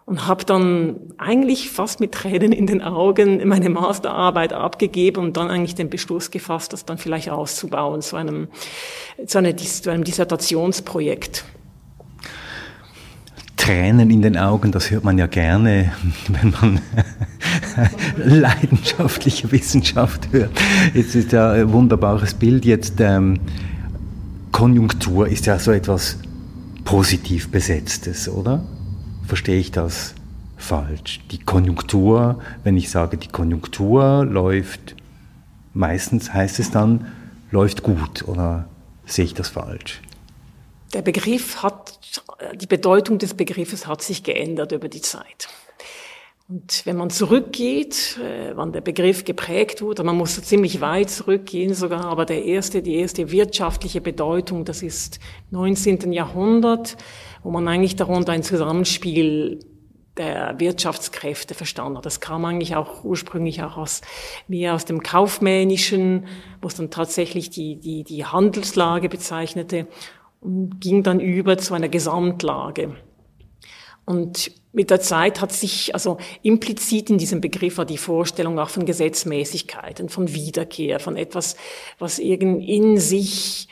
Und 0.06 0.28
habe 0.28 0.44
dann 0.46 1.14
eigentlich 1.18 1.72
fast 1.72 2.00
mit 2.00 2.12
Tränen 2.12 2.52
in 2.52 2.68
den 2.68 2.84
Augen 2.84 3.48
meine 3.48 3.70
Masterarbeit 3.70 4.54
abgegeben 4.54 5.24
und 5.24 5.38
dann 5.38 5.50
eigentlich 5.50 5.74
den 5.74 5.90
Beschluss 5.90 6.30
gefasst, 6.30 6.74
das 6.74 6.86
dann 6.86 7.00
vielleicht 7.00 7.30
auszubauen 7.30 8.02
zu 8.02 8.16
einem, 8.18 8.50
zu, 9.26 9.40
einer, 9.40 9.58
zu 9.58 9.90
einem 9.90 10.04
Dissertationsprojekt. 10.04 11.46
Tränen 13.56 14.12
in 14.12 14.22
den 14.22 14.38
Augen, 14.38 14.72
das 14.72 14.92
hört 14.92 15.06
man 15.06 15.18
ja 15.18 15.26
gerne, 15.26 15.92
wenn 16.28 16.52
man 16.52 16.82
leidenschaftliche 18.18 19.52
Wissenschaft 19.52 20.32
hört. 20.32 20.52
Jetzt 20.94 21.16
ist 21.16 21.32
ja 21.32 21.52
ein 21.52 21.72
wunderbares 21.72 22.34
Bild. 22.34 22.66
Jetzt 22.66 23.00
ähm, 23.00 23.40
Konjunktur 24.52 25.28
ist 25.28 25.46
ja 25.46 25.60
so 25.60 25.72
etwas 25.72 26.18
positiv 26.86 27.50
besetztes, 27.52 28.30
oder? 28.30 28.64
Verstehe 29.26 29.60
ich 29.60 29.72
das 29.72 30.16
falsch? 30.58 31.22
Die 31.32 31.40
Konjunktur, 31.40 32.40
wenn 32.64 32.78
ich 32.78 32.90
sage, 32.90 33.18
die 33.18 33.28
Konjunktur 33.28 34.26
läuft, 34.26 34.96
meistens 35.74 36.34
heißt 36.34 36.60
es 36.60 36.72
dann, 36.72 37.08
läuft 37.52 37.84
gut, 37.84 38.28
oder 38.28 38.68
sehe 39.06 39.26
ich 39.26 39.34
das 39.34 39.50
falsch? 39.50 40.02
Der 40.94 41.02
Begriff 41.02 41.62
hat, 41.64 42.00
die 42.56 42.68
Bedeutung 42.68 43.18
des 43.18 43.34
Begriffes 43.34 43.88
hat 43.88 44.02
sich 44.02 44.24
geändert 44.24 44.72
über 44.72 44.88
die 44.88 45.02
Zeit. 45.02 45.50
Und 46.48 46.86
wenn 46.86 46.96
man 46.96 47.10
zurückgeht, 47.10 48.20
äh, 48.22 48.56
wann 48.56 48.72
der 48.72 48.82
Begriff 48.82 49.24
geprägt 49.24 49.82
wurde, 49.82 50.04
man 50.04 50.16
muss 50.16 50.40
ziemlich 50.44 50.80
weit 50.80 51.10
zurückgehen 51.10 51.74
sogar, 51.74 52.06
aber 52.06 52.26
der 52.26 52.46
erste, 52.46 52.84
die 52.84 52.98
erste 52.98 53.32
wirtschaftliche 53.32 54.00
Bedeutung, 54.00 54.64
das 54.64 54.84
ist 54.84 55.20
19. 55.50 56.12
Jahrhundert, 56.12 56.98
wo 57.42 57.50
man 57.50 57.68
eigentlich 57.68 57.96
darunter 57.96 58.32
ein 58.32 58.44
Zusammenspiel 58.44 59.60
der 60.18 60.60
Wirtschaftskräfte 60.60 61.56
verstanden 61.56 61.98
hat. 61.98 62.06
Das 62.06 62.20
kam 62.20 62.46
eigentlich 62.46 62.76
auch 62.76 63.04
ursprünglich 63.04 63.64
auch 63.64 63.76
aus, 63.78 64.02
mehr 64.48 64.76
aus 64.76 64.86
dem 64.86 65.02
Kaufmännischen, 65.02 66.28
wo 66.62 66.68
es 66.68 66.76
dann 66.76 66.92
tatsächlich 66.92 67.50
die, 67.50 67.78
die, 67.78 68.04
die 68.04 68.24
Handelslage 68.24 69.10
bezeichnete 69.10 69.88
und 70.42 70.80
ging 70.80 71.02
dann 71.02 71.20
über 71.20 71.58
zu 71.58 71.74
einer 71.74 71.90
Gesamtlage. 71.90 72.96
Und 74.06 74.52
mit 74.72 74.92
der 74.92 75.00
Zeit 75.00 75.42
hat 75.42 75.52
sich, 75.52 75.94
also 75.94 76.18
implizit 76.44 77.10
in 77.10 77.18
diesem 77.18 77.42
Begriff 77.42 77.80
die 77.88 77.98
Vorstellung 77.98 78.60
auch 78.60 78.70
von 78.70 78.86
Gesetzmäßigkeiten, 78.86 80.10
von 80.10 80.34
Wiederkehr, 80.34 81.00
von 81.00 81.16
etwas, 81.16 81.56
was 81.98 82.20
irgend 82.20 82.68
in 82.68 82.98
sich 82.98 83.68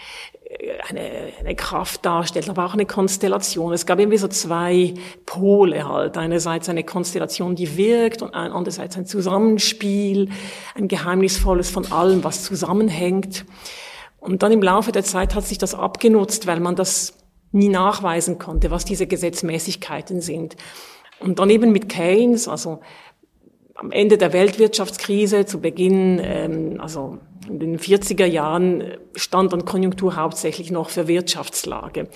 eine, 0.89 1.33
eine 1.39 1.55
Kraft 1.55 2.05
darstellt, 2.05 2.49
aber 2.49 2.65
auch 2.65 2.73
eine 2.73 2.85
Konstellation. 2.85 3.73
Es 3.73 3.85
gab 3.85 3.99
irgendwie 3.99 4.17
so 4.17 4.27
zwei 4.27 4.93
Pole 5.25 5.87
halt. 5.87 6.17
Einerseits 6.17 6.69
eine 6.69 6.83
Konstellation, 6.83 7.55
die 7.55 7.77
wirkt 7.77 8.21
und 8.21 8.33
andererseits 8.33 8.97
ein 8.97 9.05
Zusammenspiel, 9.05 10.29
ein 10.75 10.87
geheimnisvolles 10.87 11.69
von 11.69 11.91
allem, 11.91 12.23
was 12.23 12.43
zusammenhängt. 12.43 13.45
Und 14.19 14.43
dann 14.43 14.51
im 14.51 14.63
Laufe 14.63 14.91
der 14.91 15.03
Zeit 15.03 15.35
hat 15.35 15.45
sich 15.45 15.57
das 15.57 15.75
abgenutzt, 15.75 16.47
weil 16.47 16.59
man 16.59 16.75
das 16.75 17.22
nie 17.53 17.69
nachweisen 17.69 18.39
konnte, 18.39 18.71
was 18.71 18.83
diese 18.83 19.07
Gesetzmäßigkeiten 19.07 20.21
sind. 20.21 20.55
Und 21.19 21.39
dann 21.39 21.49
eben 21.49 21.71
mit 21.71 21.87
Keynes, 21.87 22.47
also 22.47 22.81
am 23.75 23.91
Ende 23.91 24.17
der 24.17 24.33
Weltwirtschaftskrise, 24.33 25.45
zu 25.45 25.61
Beginn, 25.61 26.19
ähm, 26.21 26.79
also 26.79 27.19
in 27.47 27.59
den 27.59 27.79
40er 27.79 28.25
Jahren, 28.25 28.97
stand 29.15 29.53
dann 29.53 29.65
Konjunktur 29.65 30.15
hauptsächlich 30.15 30.71
noch 30.71 30.89
für 30.89 31.07
Wirtschaftslage. 31.07 32.09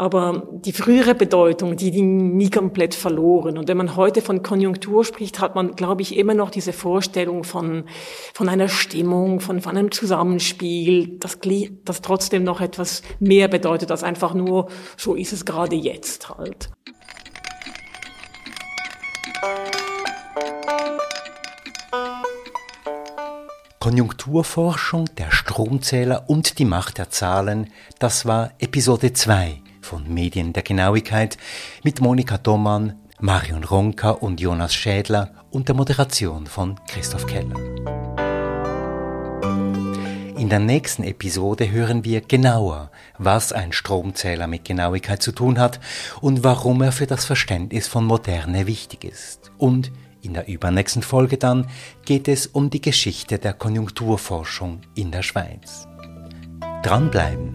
Aber 0.00 0.46
die 0.52 0.72
frühere 0.72 1.16
Bedeutung, 1.16 1.74
die 1.74 1.90
ging 1.90 2.36
nie 2.36 2.50
komplett 2.50 2.94
verloren. 2.94 3.58
Und 3.58 3.66
wenn 3.66 3.76
man 3.76 3.96
heute 3.96 4.22
von 4.22 4.44
Konjunktur 4.44 5.04
spricht, 5.04 5.40
hat 5.40 5.56
man, 5.56 5.74
glaube 5.74 6.02
ich, 6.02 6.16
immer 6.16 6.34
noch 6.34 6.50
diese 6.50 6.72
Vorstellung 6.72 7.42
von, 7.42 7.82
von 8.32 8.48
einer 8.48 8.68
Stimmung, 8.68 9.40
von, 9.40 9.60
von 9.60 9.76
einem 9.76 9.90
Zusammenspiel, 9.90 11.18
das, 11.18 11.40
das 11.84 12.00
trotzdem 12.00 12.44
noch 12.44 12.60
etwas 12.60 13.02
mehr 13.18 13.48
bedeutet 13.48 13.90
als 13.90 14.04
einfach 14.04 14.34
nur, 14.34 14.68
so 14.96 15.16
ist 15.16 15.32
es 15.32 15.44
gerade 15.44 15.74
jetzt 15.74 16.28
halt. 16.28 16.70
Konjunkturforschung, 23.80 25.06
der 25.18 25.32
Stromzähler 25.32 26.26
und 26.28 26.60
die 26.60 26.64
Macht 26.64 26.98
der 26.98 27.10
Zahlen, 27.10 27.72
das 27.98 28.26
war 28.26 28.52
Episode 28.60 29.12
2 29.12 29.62
von 29.88 30.12
Medien 30.12 30.52
der 30.52 30.62
Genauigkeit 30.62 31.38
mit 31.82 32.02
Monika 32.02 32.36
Domann, 32.36 32.96
Marion 33.20 33.64
Ronka 33.64 34.10
und 34.10 34.38
Jonas 34.38 34.74
Schädler 34.74 35.30
und 35.50 35.68
der 35.68 35.74
Moderation 35.74 36.46
von 36.46 36.78
Christoph 36.86 37.26
Keller. 37.26 37.56
In 40.36 40.50
der 40.50 40.58
nächsten 40.58 41.04
Episode 41.04 41.70
hören 41.70 42.04
wir 42.04 42.20
genauer, 42.20 42.90
was 43.16 43.52
ein 43.52 43.72
Stromzähler 43.72 44.46
mit 44.46 44.66
Genauigkeit 44.66 45.22
zu 45.22 45.32
tun 45.32 45.58
hat 45.58 45.80
und 46.20 46.44
warum 46.44 46.82
er 46.82 46.92
für 46.92 47.06
das 47.06 47.24
Verständnis 47.24 47.88
von 47.88 48.04
Moderne 48.04 48.66
wichtig 48.66 49.04
ist. 49.04 49.52
Und 49.56 49.90
in 50.20 50.34
der 50.34 50.48
übernächsten 50.48 51.02
Folge 51.02 51.38
dann 51.38 51.66
geht 52.04 52.28
es 52.28 52.46
um 52.46 52.68
die 52.68 52.82
Geschichte 52.82 53.38
der 53.38 53.54
Konjunkturforschung 53.54 54.82
in 54.94 55.10
der 55.10 55.22
Schweiz. 55.22 55.88
Dranbleiben! 56.82 57.54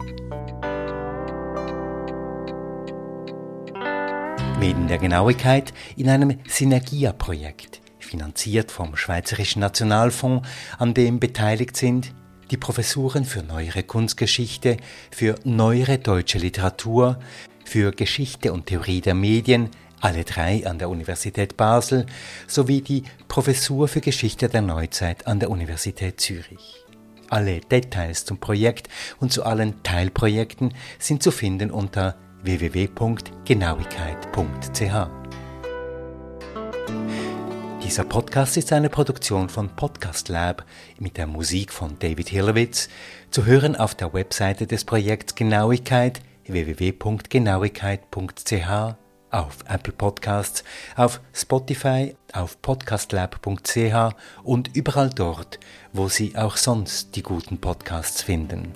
Medien 4.63 4.87
der 4.87 4.97
Genauigkeit 4.97 5.73
in 5.97 6.07
einem 6.07 6.39
Synergia-Projekt, 6.47 7.81
finanziert 7.99 8.71
vom 8.71 8.95
Schweizerischen 8.95 9.59
Nationalfonds, 9.59 10.47
an 10.79 10.93
dem 10.93 11.19
beteiligt 11.19 11.75
sind 11.75 12.13
die 12.49 12.55
Professuren 12.55 13.25
für 13.25 13.43
neuere 13.43 13.83
Kunstgeschichte, 13.83 14.77
für 15.11 15.35
neuere 15.43 15.97
deutsche 15.97 16.37
Literatur, 16.37 17.19
für 17.65 17.91
Geschichte 17.91 18.53
und 18.53 18.67
Theorie 18.67 19.01
der 19.01 19.15
Medien, 19.15 19.69
alle 19.99 20.23
drei 20.23 20.65
an 20.65 20.79
der 20.79 20.89
Universität 20.89 21.57
Basel, 21.57 22.05
sowie 22.47 22.79
die 22.79 23.03
Professur 23.27 23.89
für 23.89 23.99
Geschichte 23.99 24.47
der 24.47 24.61
Neuzeit 24.61 25.27
an 25.27 25.41
der 25.41 25.49
Universität 25.49 26.21
Zürich. 26.21 26.85
Alle 27.29 27.59
Details 27.59 28.23
zum 28.23 28.39
Projekt 28.39 28.87
und 29.19 29.33
zu 29.33 29.43
allen 29.43 29.83
Teilprojekten 29.83 30.73
sind 30.99 31.21
zu 31.21 31.31
finden 31.31 31.69
unter 31.69 32.15
www.genauigkeit.ch. 32.43 35.07
Dieser 37.83 38.03
Podcast 38.05 38.57
ist 38.57 38.71
eine 38.71 38.89
Produktion 38.89 39.49
von 39.49 39.69
Podcast 39.69 40.29
Lab 40.29 40.63
mit 40.99 41.17
der 41.17 41.27
Musik 41.27 41.73
von 41.73 41.99
David 41.99 42.29
Hilowitz, 42.29 42.87
zu 43.29 43.45
hören 43.45 43.75
auf 43.75 43.93
der 43.95 44.13
Webseite 44.13 44.67
des 44.67 44.85
Projekts 44.85 45.35
Genauigkeit 45.35 46.21
www.genauigkeit.ch, 46.47 48.95
auf 49.31 49.57
Apple 49.67 49.93
Podcasts, 49.93 50.63
auf 50.95 51.19
Spotify, 51.33 52.15
auf 52.31 52.61
podcastlab.ch 52.61 54.15
und 54.43 54.75
überall 54.75 55.09
dort, 55.09 55.59
wo 55.91 56.07
Sie 56.07 56.35
auch 56.35 56.57
sonst 56.57 57.15
die 57.15 57.23
guten 57.23 57.59
Podcasts 57.59 58.21
finden. 58.21 58.73